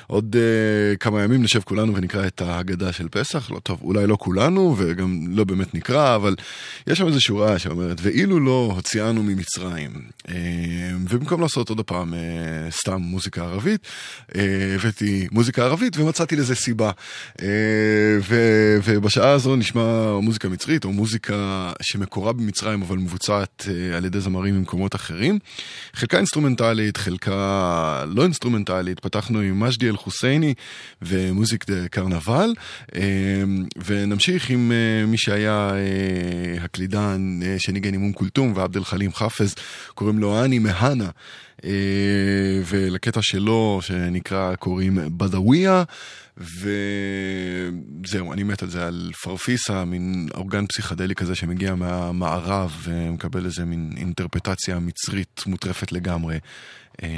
[0.06, 4.16] עוד אה, כמה ימים נשב כולנו ונקרא את ההגדה של פסח, לא טוב, אולי לא
[4.20, 6.34] כולנו, וגם לא באמת נקרא, אבל
[6.86, 9.90] יש שם איזו שורה שאומרת, ואילו לא הוציאנו ממצרים.
[10.28, 10.34] אה,
[11.08, 12.18] ובמקום לעשות עוד פעם אה,
[12.70, 13.86] סתם מוזיקה ערבית,
[14.36, 14.42] אה,
[14.74, 16.90] הבאתי מוזיקה ערבית ומצאתי לזה סיבה.
[17.42, 17.46] אה,
[18.28, 21.37] ו- ובשעה הזו נשמע מוזיקה מצרית, או מוזיקה
[21.82, 25.38] שמקורה במצרים אבל מבוצעת אה, על ידי זמרים ממקומות אחרים.
[25.94, 29.00] חלקה אינסטרומנטלית, חלקה לא אינסטרומנטלית.
[29.00, 30.54] פתחנו עם מג'די אל-חוסייני
[31.02, 32.54] ו Musique de Carnaval,
[32.94, 33.02] אה,
[33.86, 35.72] ונמשיך עם אה, מי שהיה
[36.60, 39.54] הקלידן שניגן עם אום כולתום ועבד אל חלים חאפז,
[39.94, 41.10] קוראים לו אני מהנה.
[42.66, 45.84] ולקטע שלו שנקרא קוראים בדאוויה
[46.38, 53.64] וזהו, אני מת על זה, על פרפיסה, מין אורגן פסיכדלי כזה שמגיע מהמערב ומקבל איזה
[53.64, 56.38] מין אינטרפטציה מצרית מוטרפת לגמרי
[57.02, 57.08] אה,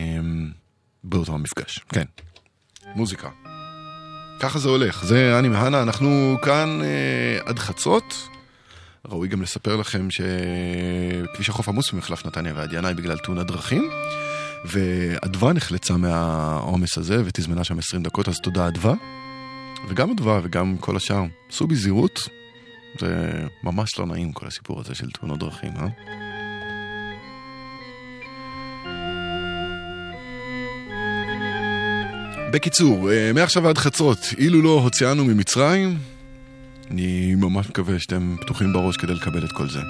[1.04, 2.04] באותו המפגש, כן,
[2.94, 3.28] מוזיקה.
[4.40, 8.14] ככה זה הולך, זה אני מהנה, אנחנו כאן אה, עד חצות.
[9.08, 13.90] ראוי גם לספר לכם שכביש החוף עמוס ממחלף נתניה ועד ינאי בגלל תאונת דרכים.
[14.64, 18.94] ואדווה נחלצה מהעומס הזה ותזמנה שם 20 דקות, אז תודה אדווה.
[19.88, 22.20] וגם אדווה וגם כל השאר, עשו בזהירות.
[22.98, 23.32] זה
[23.64, 25.86] ממש לא נעים כל הסיפור הזה של תאונות דרכים, אה?
[32.52, 35.98] בקיצור, אה, מעכשיו עד חצות, אילו לא הוציאנו ממצרים,
[36.90, 39.80] אני ממש מקווה שאתם פתוחים בראש כדי לקבל את כל זה.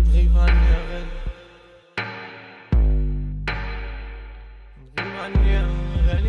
[0.00, 1.08] ein Brief an Jaren.
[4.96, 6.26] Ein Brief an Jaren.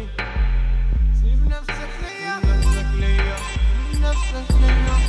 [1.13, 2.35] Sieben Nächte Kleer.
[2.41, 3.37] Sieben Nächte Kleer.
[3.91, 5.00] Sieben Nächte Kleer.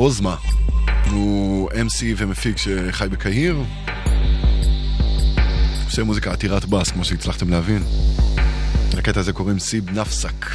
[0.00, 0.36] רוזמה.
[1.10, 3.62] הוא MC ומפיק שחי בקהיר.
[5.84, 7.82] עושה מוזיקה עתירת בס, כמו שהצלחתם להבין.
[8.96, 10.46] לקטע הזה קוראים סיב נפסק.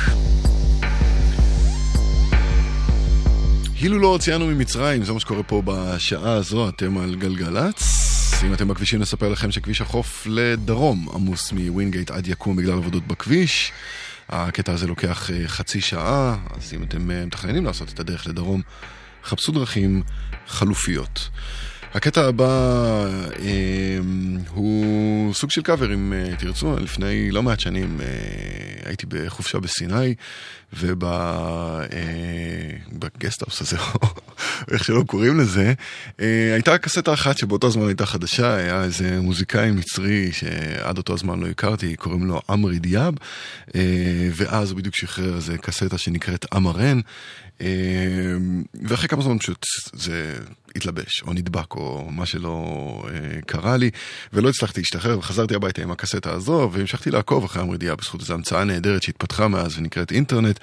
[3.79, 7.83] הילו לא הוציאנו ממצרים, זה מה שקורה פה בשעה הזו, אתם על גלגלצ.
[8.43, 13.71] אם אתם בכבישים נספר לכם שכביש החוף לדרום עמוס מווינגייט עד יקום בגלל עבודות בכביש.
[14.29, 18.61] הקטע הזה לוקח אה, חצי שעה, אז אם אתם אה, מתכננים לעשות את הדרך לדרום,
[19.25, 20.03] חפשו דרכים
[20.47, 21.29] חלופיות.
[21.93, 22.45] הקטע הבא
[23.39, 23.99] אה,
[24.49, 26.79] הוא סוג של קאבר, אם אה, תרצו.
[26.79, 28.07] לפני לא מעט שנים אה,
[28.85, 30.15] הייתי בחופשה בסיני,
[32.93, 34.07] ובגסטהאוס הזה, או
[34.71, 35.73] איך שלא קוראים לזה,
[36.19, 41.39] אה, הייתה קסטה אחת שבאותו זמן הייתה חדשה, היה איזה מוזיקאי מצרי שעד אותו זמן
[41.39, 43.13] לא הכרתי, קוראים לו עמרו דיאב,
[43.75, 43.81] אה,
[44.35, 46.99] ואז הוא בדיוק שחרר איזה קסטה שנקראת אמרן.
[47.61, 47.67] אה,
[48.83, 50.35] ואחרי כמה זמן פשוט זה
[50.75, 53.89] התלבש, או נדבק, או מה שלא אה, קרה לי,
[54.33, 58.63] ולא הצלחתי להשתחרר, וחזרתי הביתה עם הקסטה הזו, והמשכתי לעקוב אחרי המרידיה בזכות איזו המצאה
[58.63, 60.59] נהדרת שהתפתחה מאז ונקראת אינטרנט,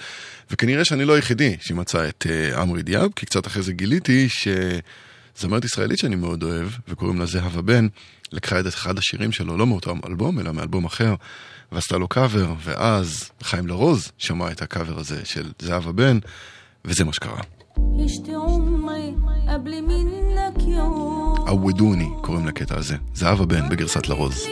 [0.51, 5.65] וכנראה שאני לא היחידי שמצא את אה, עמרי דיאב, כי קצת אחרי זה גיליתי שזמרת
[5.65, 7.87] ישראלית שאני מאוד אוהב, וקוראים לה זהבה בן,
[8.33, 11.15] לקחה את אחד השירים שלו, לא מאותו אלבום, אלא מאלבום אחר,
[11.73, 16.19] ועשתה לו קאבר, ואז חיים לרוז שמע את הקאבר הזה של זהבה בן,
[16.85, 17.41] וזה מה שקרה.
[21.47, 24.47] עוודוני קוראים לקטע הזה, זהבה בן בגרסת לרוז.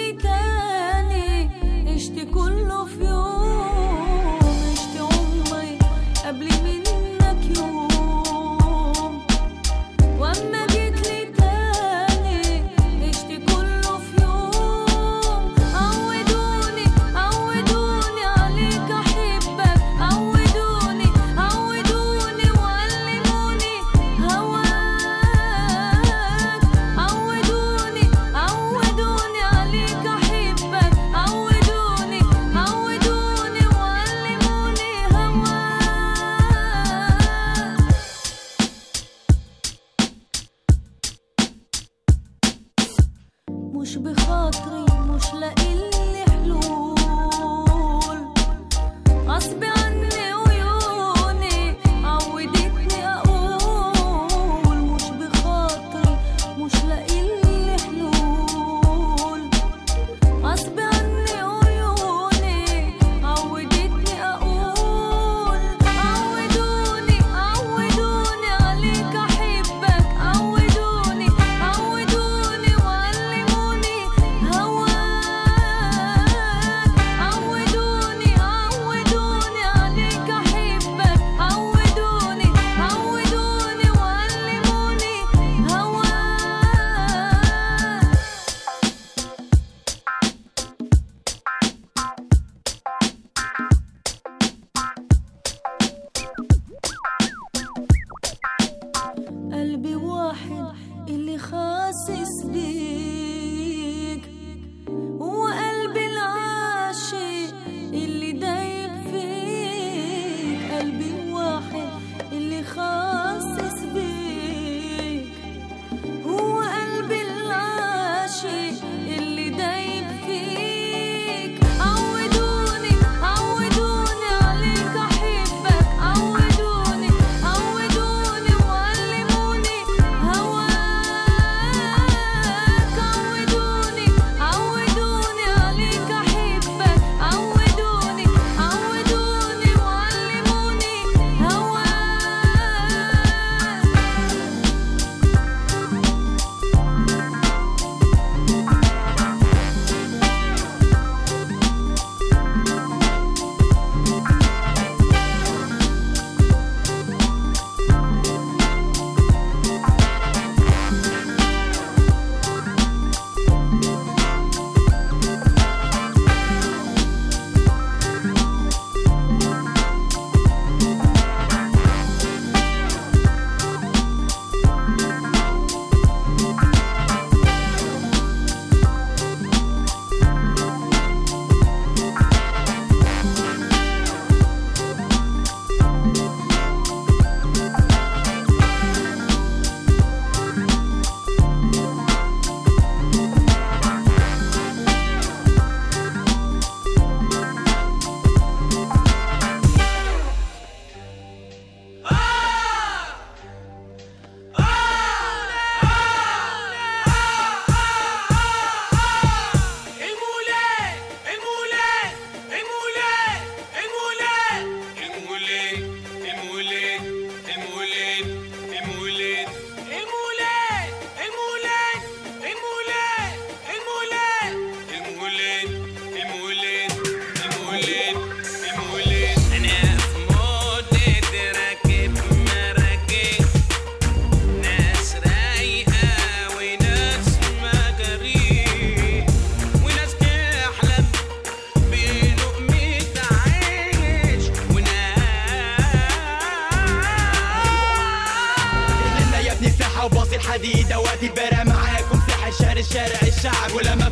[252.80, 254.08] الشارع الشعب ولما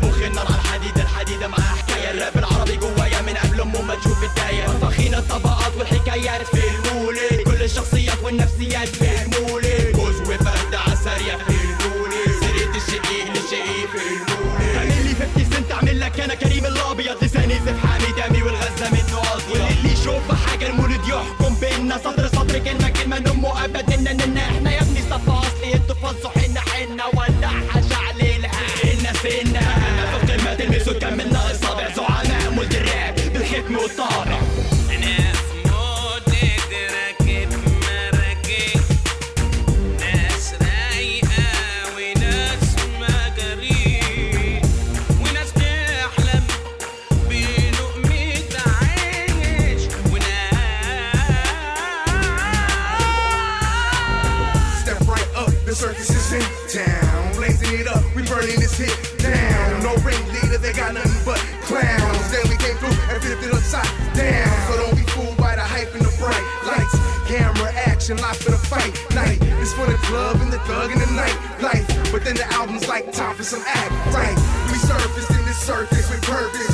[72.89, 74.35] like time for some act right.
[74.73, 76.68] We surfaced in the circus with purpose.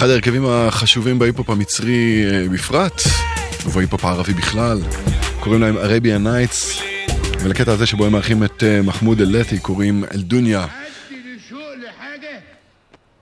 [0.00, 3.02] אחד ההרכבים החשובים בהיפ-הופ המצרי אה, בפרט,
[3.66, 4.82] ובהיפ-הופ הערבי בכלל,
[5.40, 6.82] קוראים להם Arabian Nights,
[7.40, 10.66] ולקטע הזה שבו הם מארחים את אה, מחמוד אל-לטי קוראים אל-דוניה.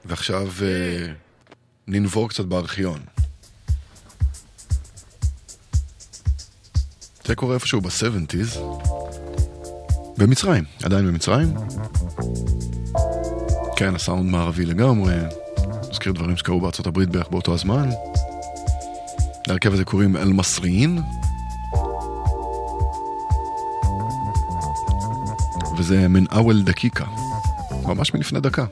[0.05, 1.13] ועכשיו אה,
[1.89, 3.01] ננבור קצת בארכיון.
[7.25, 8.59] זה קורה איפשהו ב-70's.
[10.19, 11.55] במצרים, עדיין במצרים.
[13.77, 15.15] כן, הסאונד מערבי לגמרי.
[15.91, 17.89] נזכיר דברים שקרו בארצות הברית בערך באותו הזמן.
[19.49, 20.99] להרכב הזה קוראים אל-מסריין.
[25.79, 27.05] וזה מן אוול דקיקה,
[27.87, 28.65] ממש מלפני דקה.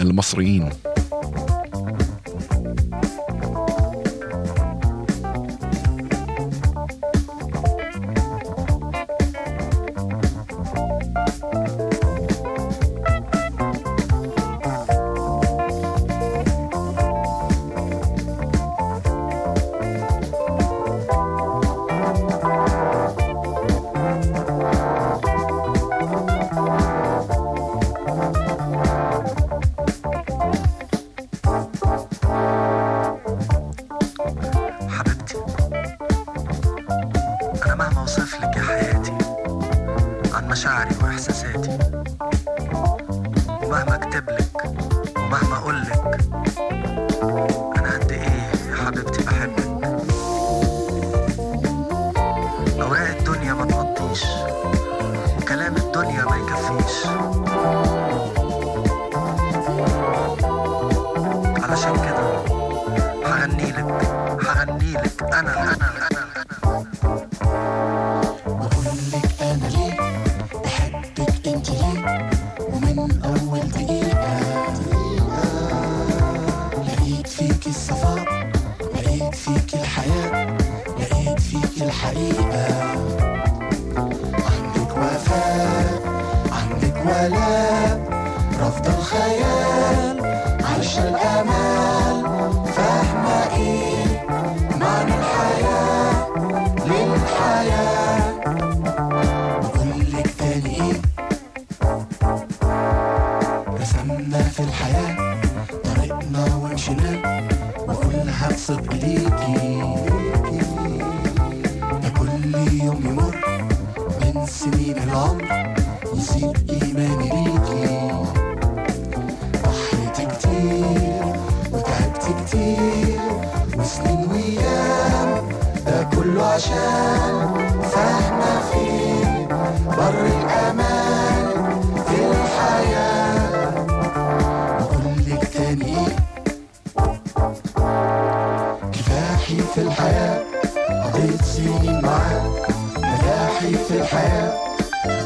[0.00, 0.68] אל-מסריין.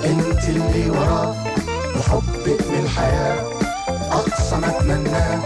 [0.04, 1.34] انت اللي وراه
[1.98, 3.44] وحبك للحياة.
[4.12, 5.40] أقصى ما أتمناه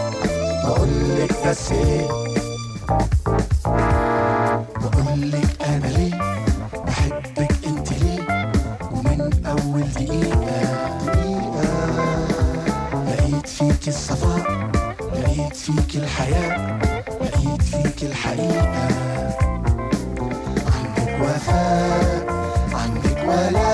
[0.63, 2.07] بقولك بس إيه؟
[4.81, 5.46] بقولك
[23.27, 23.66] Well,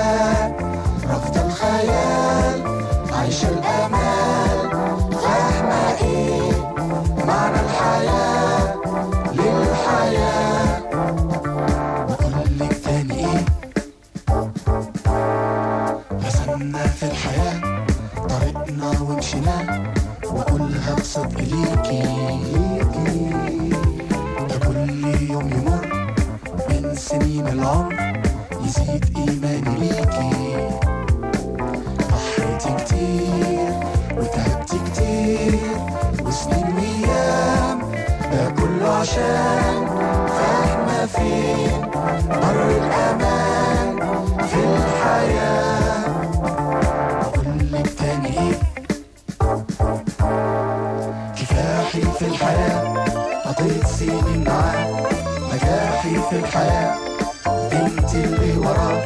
[58.64, 59.02] وراه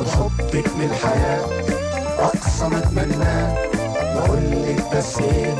[0.00, 1.44] وحبك للحياة
[2.18, 3.54] أقصى ما أتمناه
[4.14, 5.54] بقولك بس إيه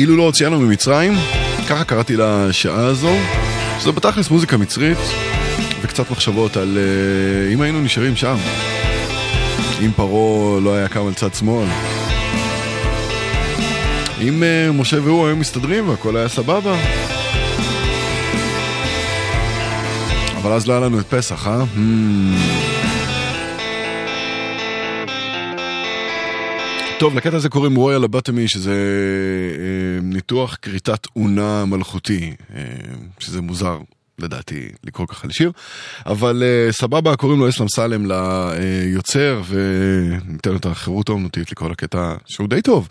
[0.00, 1.12] אילו לא הוציאנו ממצרים,
[1.68, 3.16] ככה קראתי לשעה הזו,
[3.78, 4.98] שזו בתכלס מוזיקה מצרית,
[5.82, 8.36] וקצת מחשבות על אה, אם היינו נשארים שם.
[9.84, 11.66] אם פרעה לא היה קם על צד שמאל.
[14.20, 16.76] אם אה, משה והוא היו מסתדרים והכל היה סבבה.
[20.36, 21.62] אבל אז לא היה לנו את פסח, אה?
[21.76, 22.69] Hmm.
[27.00, 28.74] טוב, לקטע הזה קוראים רויאל הבטמי, שזה
[29.58, 32.62] אה, ניתוח כריתת אונה מלכותי, אה,
[33.18, 33.78] שזה מוזר
[34.18, 35.52] לדעתי לקרוא ככה לשיר,
[36.06, 42.14] אבל אה, סבבה, קוראים לו אסלאם סלם ליוצר, וניתן לו את החירות האומנותית לקרוא לקטע
[42.26, 42.88] שהוא די טוב,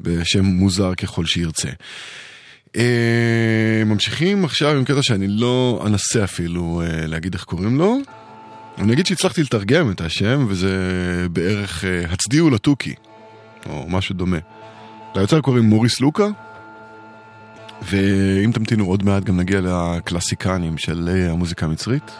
[0.00, 1.70] בשם מוזר ככל שירצה.
[2.76, 7.98] אה, ממשיכים עכשיו עם קטע שאני לא אנסה אפילו אה, להגיד איך קוראים לו.
[8.78, 10.76] אני אגיד שהצלחתי לתרגם את השם, וזה
[11.30, 12.94] בערך הצדיעו לתוכי,
[13.68, 14.38] או משהו דומה.
[15.14, 16.26] ליוצר קוראים מוריס לוקה,
[17.82, 22.10] ואם תמתינו עוד מעט גם נגיע לקלאסיקנים של המוזיקה המצרית.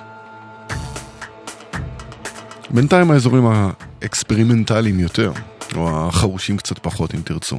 [2.70, 5.32] בינתיים האזורים האקספרימנטליים יותר,
[5.76, 7.58] או החרושים קצת פחות אם תרצו.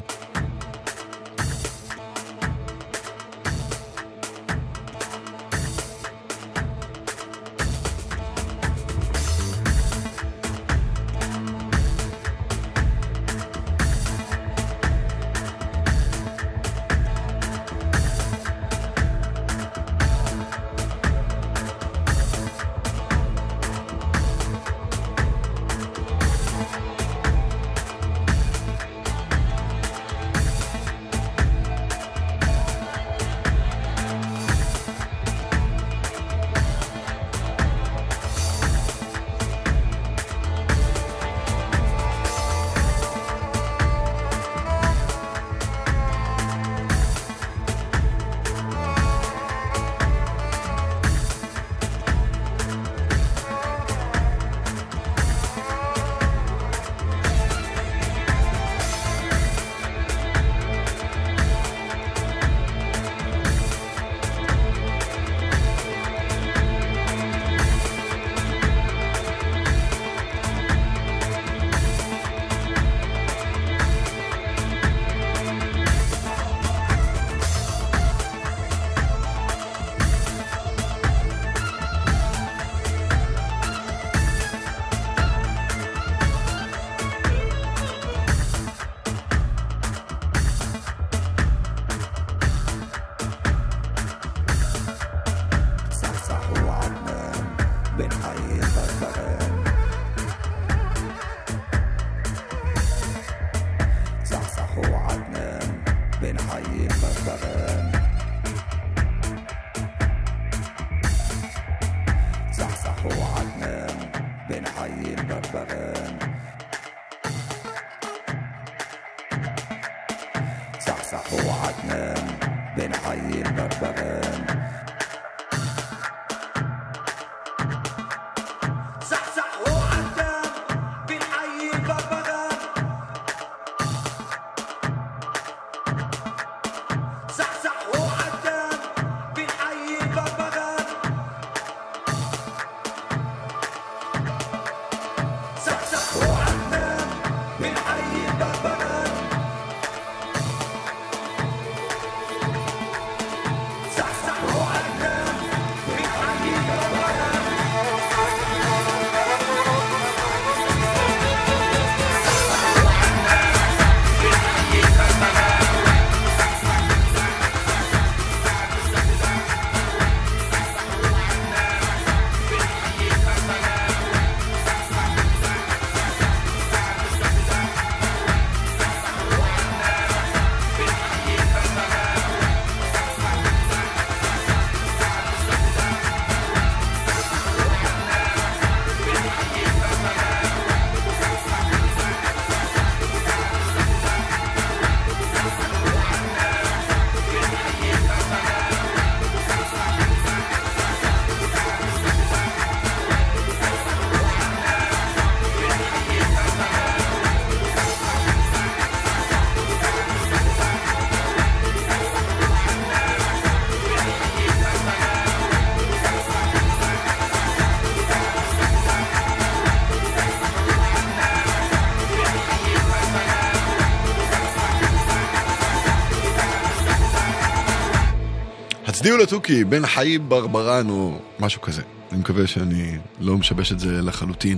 [229.10, 231.82] הצדיעו לתוכי, בן חי ברברן או משהו כזה.
[232.12, 234.58] אני מקווה שאני לא משבש את זה לחלוטין.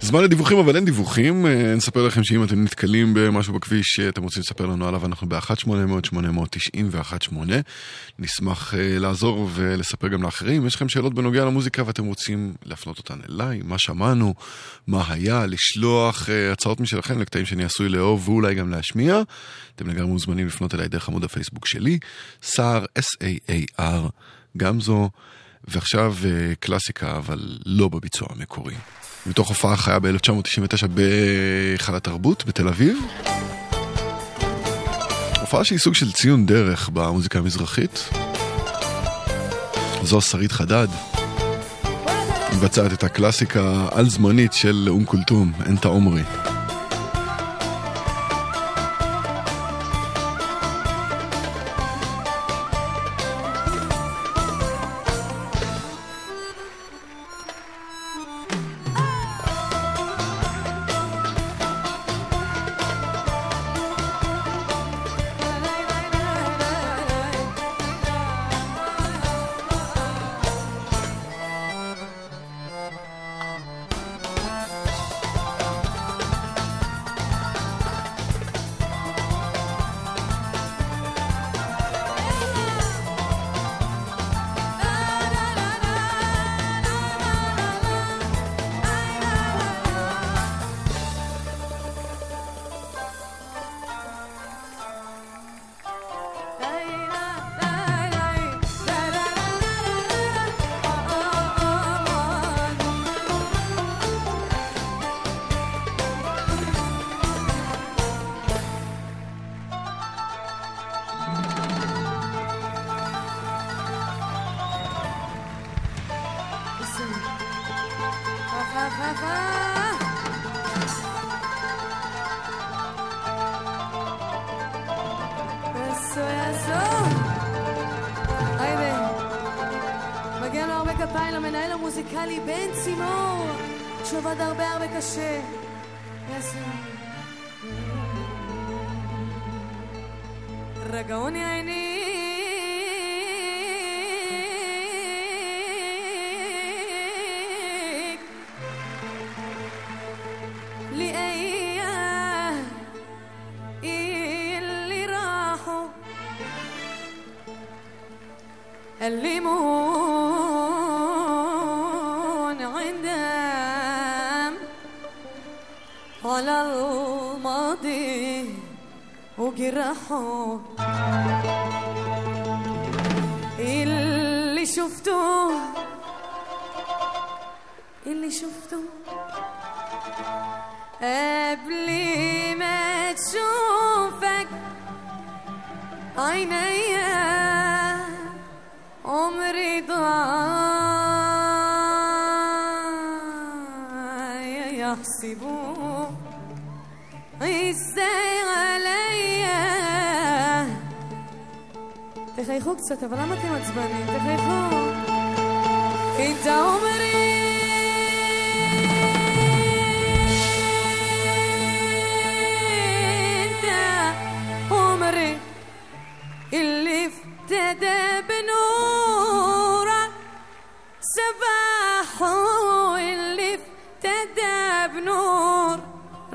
[0.00, 1.46] זמן לדיווחים, אבל אין דיווחים.
[1.46, 7.34] אה, נספר לכם שאם אתם נתקלים במשהו בכביש שאתם רוצים לספר לנו עליו, אנחנו ב-1800-891-8.
[8.18, 10.66] נשמח אה, לעזור ולספר גם לאחרים.
[10.66, 14.34] יש לכם שאלות בנוגע למוזיקה ואתם רוצים להפנות אותן אליי, מה שמענו,
[14.88, 19.22] מה היה, לשלוח אה, הצעות משלכם לקטעים שאני עשוי לאהוב ואולי גם להשמיע.
[19.76, 21.98] אתם לגמרי מוזמנים לפנות אליי דרך עמוד הפייסבוק שלי,
[22.42, 24.08] סער, S-A-A-R,
[24.56, 25.10] גם זו.
[25.64, 28.74] ועכשיו אה, קלאסיקה, אבל לא בביצוע המקורי.
[29.26, 32.98] מתוך הופעה חיה ב-1999 בהיכל התרבות בתל אביב.
[35.40, 38.08] הופעה שהיא סוג של ציון דרך במוזיקה המזרחית.
[40.02, 41.17] זו שרית חדד.
[42.52, 46.22] מבצעת את הקלאסיקה על-זמנית של אום כולתום, אנטה עומרי.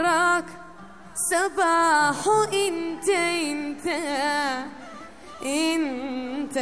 [0.02, 0.44] بنورك
[1.14, 3.86] سباح انت انت
[5.42, 6.58] انت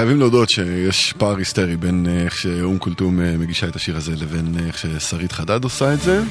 [0.00, 4.12] חייבים להודות שיש פער היסטרי בין אה, איך שאום כולתום אה, מגישה את השיר הזה
[4.16, 6.22] לבין אה, איך ששרית חדד עושה את זה.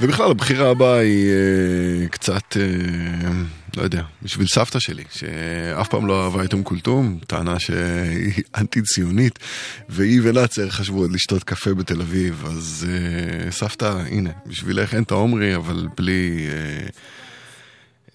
[0.00, 3.30] ובכלל הבחירה הבאה היא אה, קצת, אה,
[3.76, 8.82] לא יודע, בשביל סבתא שלי, שאף פעם לא אהבה את אום כולתום, טענה שהיא אנטי
[8.82, 9.38] ציונית,
[9.88, 15.10] והיא ונאצר חשבו עוד לשתות קפה בתל אביב, אז אה, סבתא, הנה, בשבילך אין את
[15.10, 16.86] העומרי, אבל בלי, אה,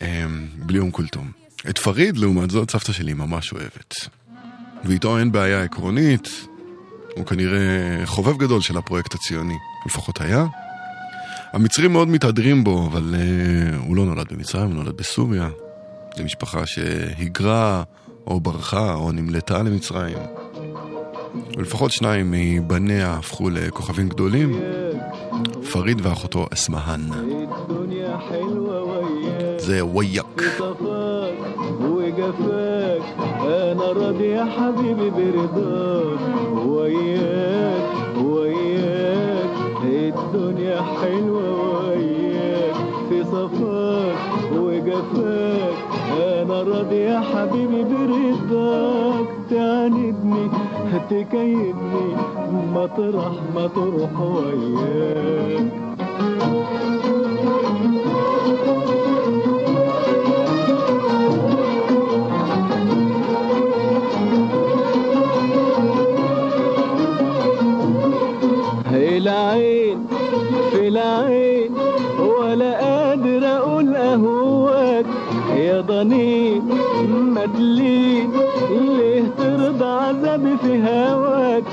[0.08, 0.26] אה,
[0.56, 1.32] בלי אום כולתום.
[1.70, 3.96] את פריד, לעומת זאת, סבתא שלי ממש אוהבת.
[4.84, 6.30] ואיתו אין בעיה עקרונית,
[7.16, 7.60] הוא כנראה
[8.06, 10.46] חובב גדול של הפרויקט הציוני, לפחות היה.
[11.54, 15.50] המצרים מאוד מתהדרים בו, אבל uh, הוא לא נולד במצרים, הוא נולד בסוריה.
[16.18, 17.84] זו משפחה שהיגרה,
[18.28, 20.18] או ברחה, או נמלטה למצרים.
[21.58, 24.60] ולפחות שניים מבניה הפכו לכוכבים גדולים,
[25.72, 27.02] פריד ואחותו אסמהאן.
[29.58, 30.42] זה וייק.
[32.20, 33.02] وجفاك
[33.46, 36.20] أنا راضي يا حبيبي برضاك.
[36.68, 37.84] وياك
[38.26, 39.50] وياك.
[39.84, 42.76] الدنيا حلوة وياك.
[43.10, 44.18] في صفاك
[44.56, 45.78] وجفاك
[46.22, 49.28] أنا راضي يا حبيبي برضاك.
[49.50, 50.50] تعاندني
[51.10, 52.16] تكيدني.
[52.74, 55.80] مطرح ما تروح وياك.
[69.20, 70.08] العين
[70.72, 71.72] في العين
[72.40, 75.06] ولا قادر أقول أهواك.
[75.56, 76.62] يا ضنين
[77.36, 78.30] مدلين
[78.72, 81.64] ليه ترضى عذابي في هواك؟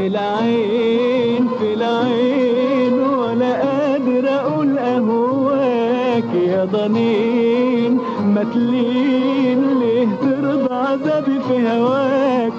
[0.00, 6.30] العين في العين ولا قادر أقول أهواك.
[6.34, 7.98] يا ضنين
[8.36, 12.52] متلين ليه ترضى عذابي في هواك؟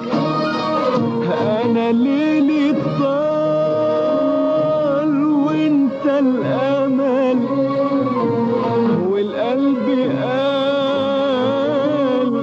[1.64, 3.27] أنا ليلي طال
[6.08, 7.38] وانت الأمل
[9.10, 9.86] والقلب
[10.22, 11.52] قال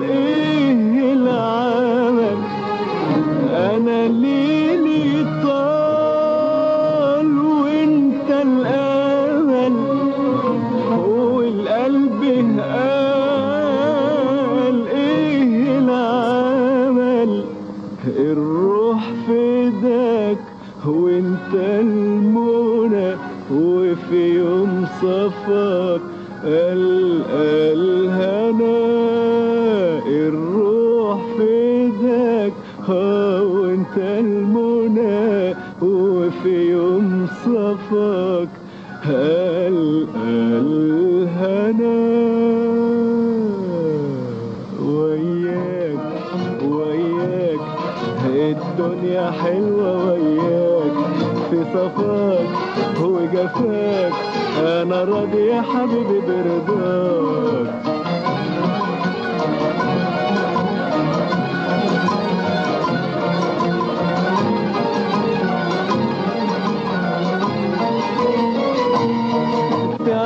[0.03, 2.37] إيه العمل؟
[3.53, 9.75] أنا ليلي طال وإنت الأمل
[11.07, 12.21] والقلب
[12.59, 13.57] قال
[14.87, 17.31] إيه العمل؟
[18.17, 20.37] الروح فداك
[20.85, 22.04] وإنت المنى
[24.05, 26.01] وفي يوم صفاك
[26.43, 28.77] ألقى الهنا
[30.05, 32.53] الروح فداك
[32.87, 38.49] ها وانت المنى وفي يوم صفاك
[39.09, 40.29] ألقى
[40.61, 41.97] الهنا
[44.85, 45.99] وياك
[46.69, 47.59] وياك
[48.25, 50.93] الدنيا حلوة وياك
[51.49, 52.54] في صفاك.
[53.01, 54.13] هو جفاك
[54.59, 57.95] أنا راضي يا حبيبي برضاك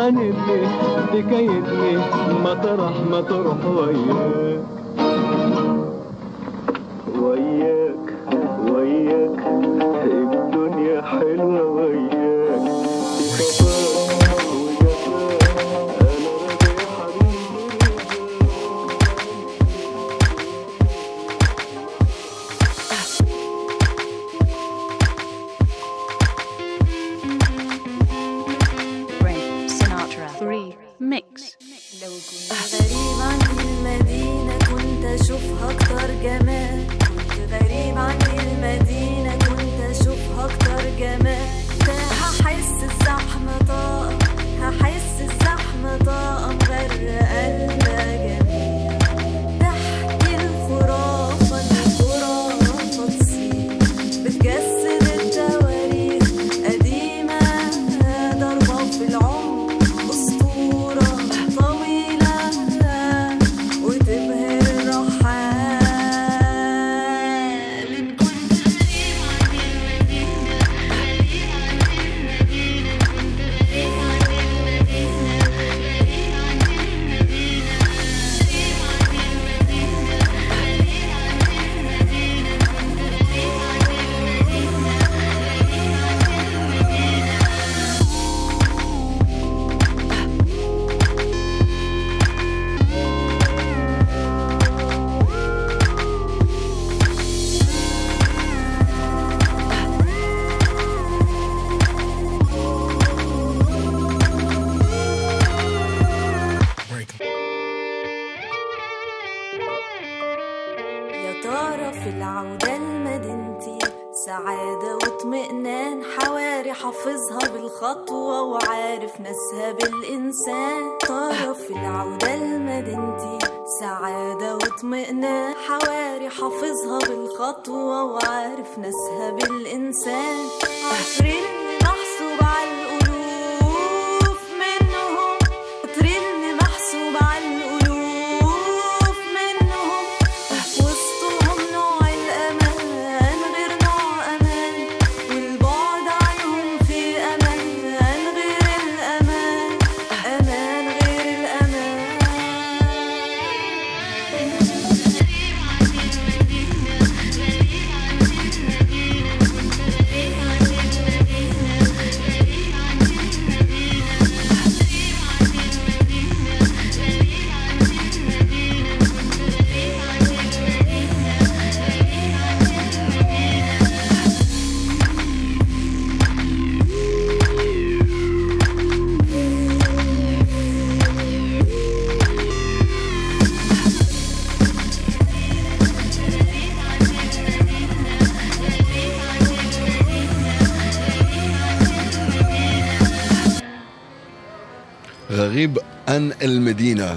[0.09, 0.35] عاند
[1.69, 1.97] لي
[2.43, 4.63] ما طرح ما تروح وياك.
[7.21, 8.05] وياك
[8.71, 9.78] وياك.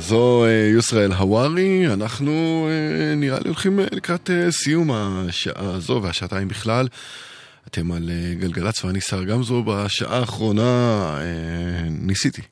[0.09, 6.49] זו אה, יוסראל הווארי, אנחנו אה, נראה לי הולכים אה, לקראת סיום השעה הזו והשעתיים
[6.49, 6.89] בכלל.
[7.69, 9.63] אתם על גלגלצ ואני שר גמזו.
[9.63, 11.19] בשעה האחרונה
[11.91, 12.43] ניסיתי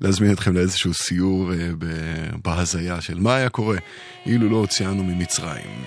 [0.00, 1.50] להזמין אתכם לאיזשהו סיור
[2.44, 3.76] בהזיה של מה היה קורה
[4.26, 5.84] אילו לא הוציאנו ממצרים.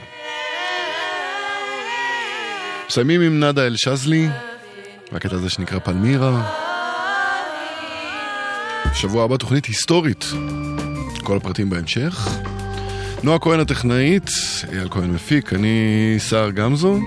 [2.87, 4.29] מסיימים עם נאדה אל-שזלי,
[5.11, 6.53] והקטע הזה שנקרא פלמירה.
[8.93, 10.25] שבוע הבא תוכנית היסטורית,
[11.27, 12.29] כל הפרטים בהמשך.
[13.23, 14.29] נועה כהן הטכנאית,
[14.71, 16.99] אייל כהן מפיק, אני סער גמזו.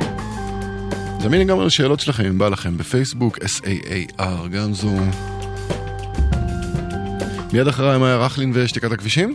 [1.21, 4.97] זמיני גם לשאלות שלכם אם בא לכם בפייסבוק, S-A-A-R גמזו.
[7.53, 9.35] מיד אחריי מאיה רכלין ושתיקת הכבישים.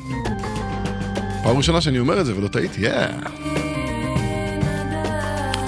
[1.43, 3.07] פעם ראשונה שאני אומר את זה ולא טעיתי, יאה.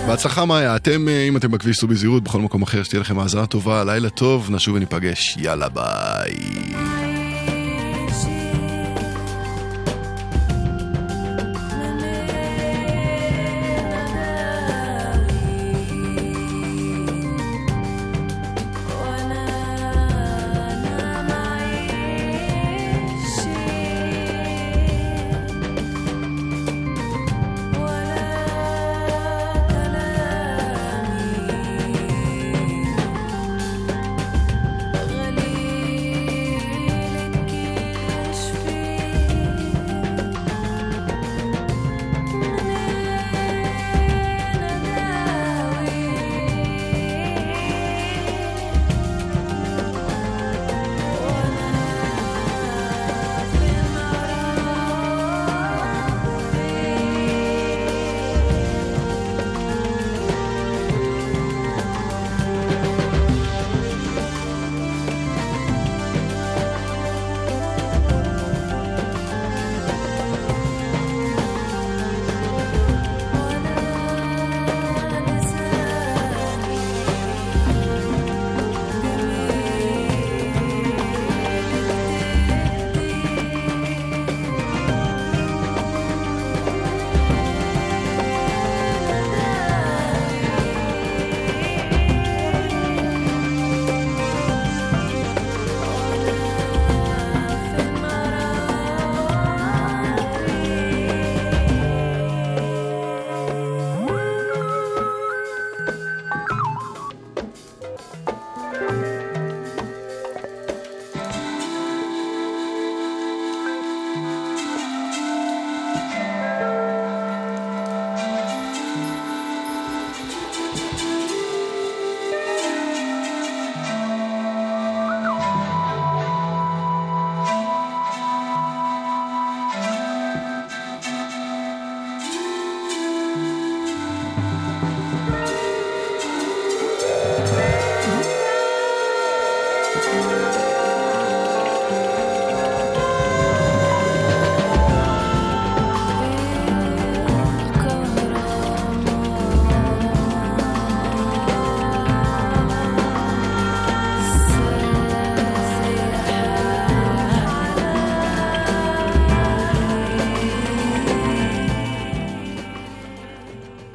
[0.08, 3.46] בהצלחה מאיה, אתם, אה, אם אתם בכביש, סעו בזהירות, בכל מקום אחר, שתהיה לכם האזנה
[3.46, 6.97] טובה, לילה טוב, נשוב וניפגש, יאללה ביי.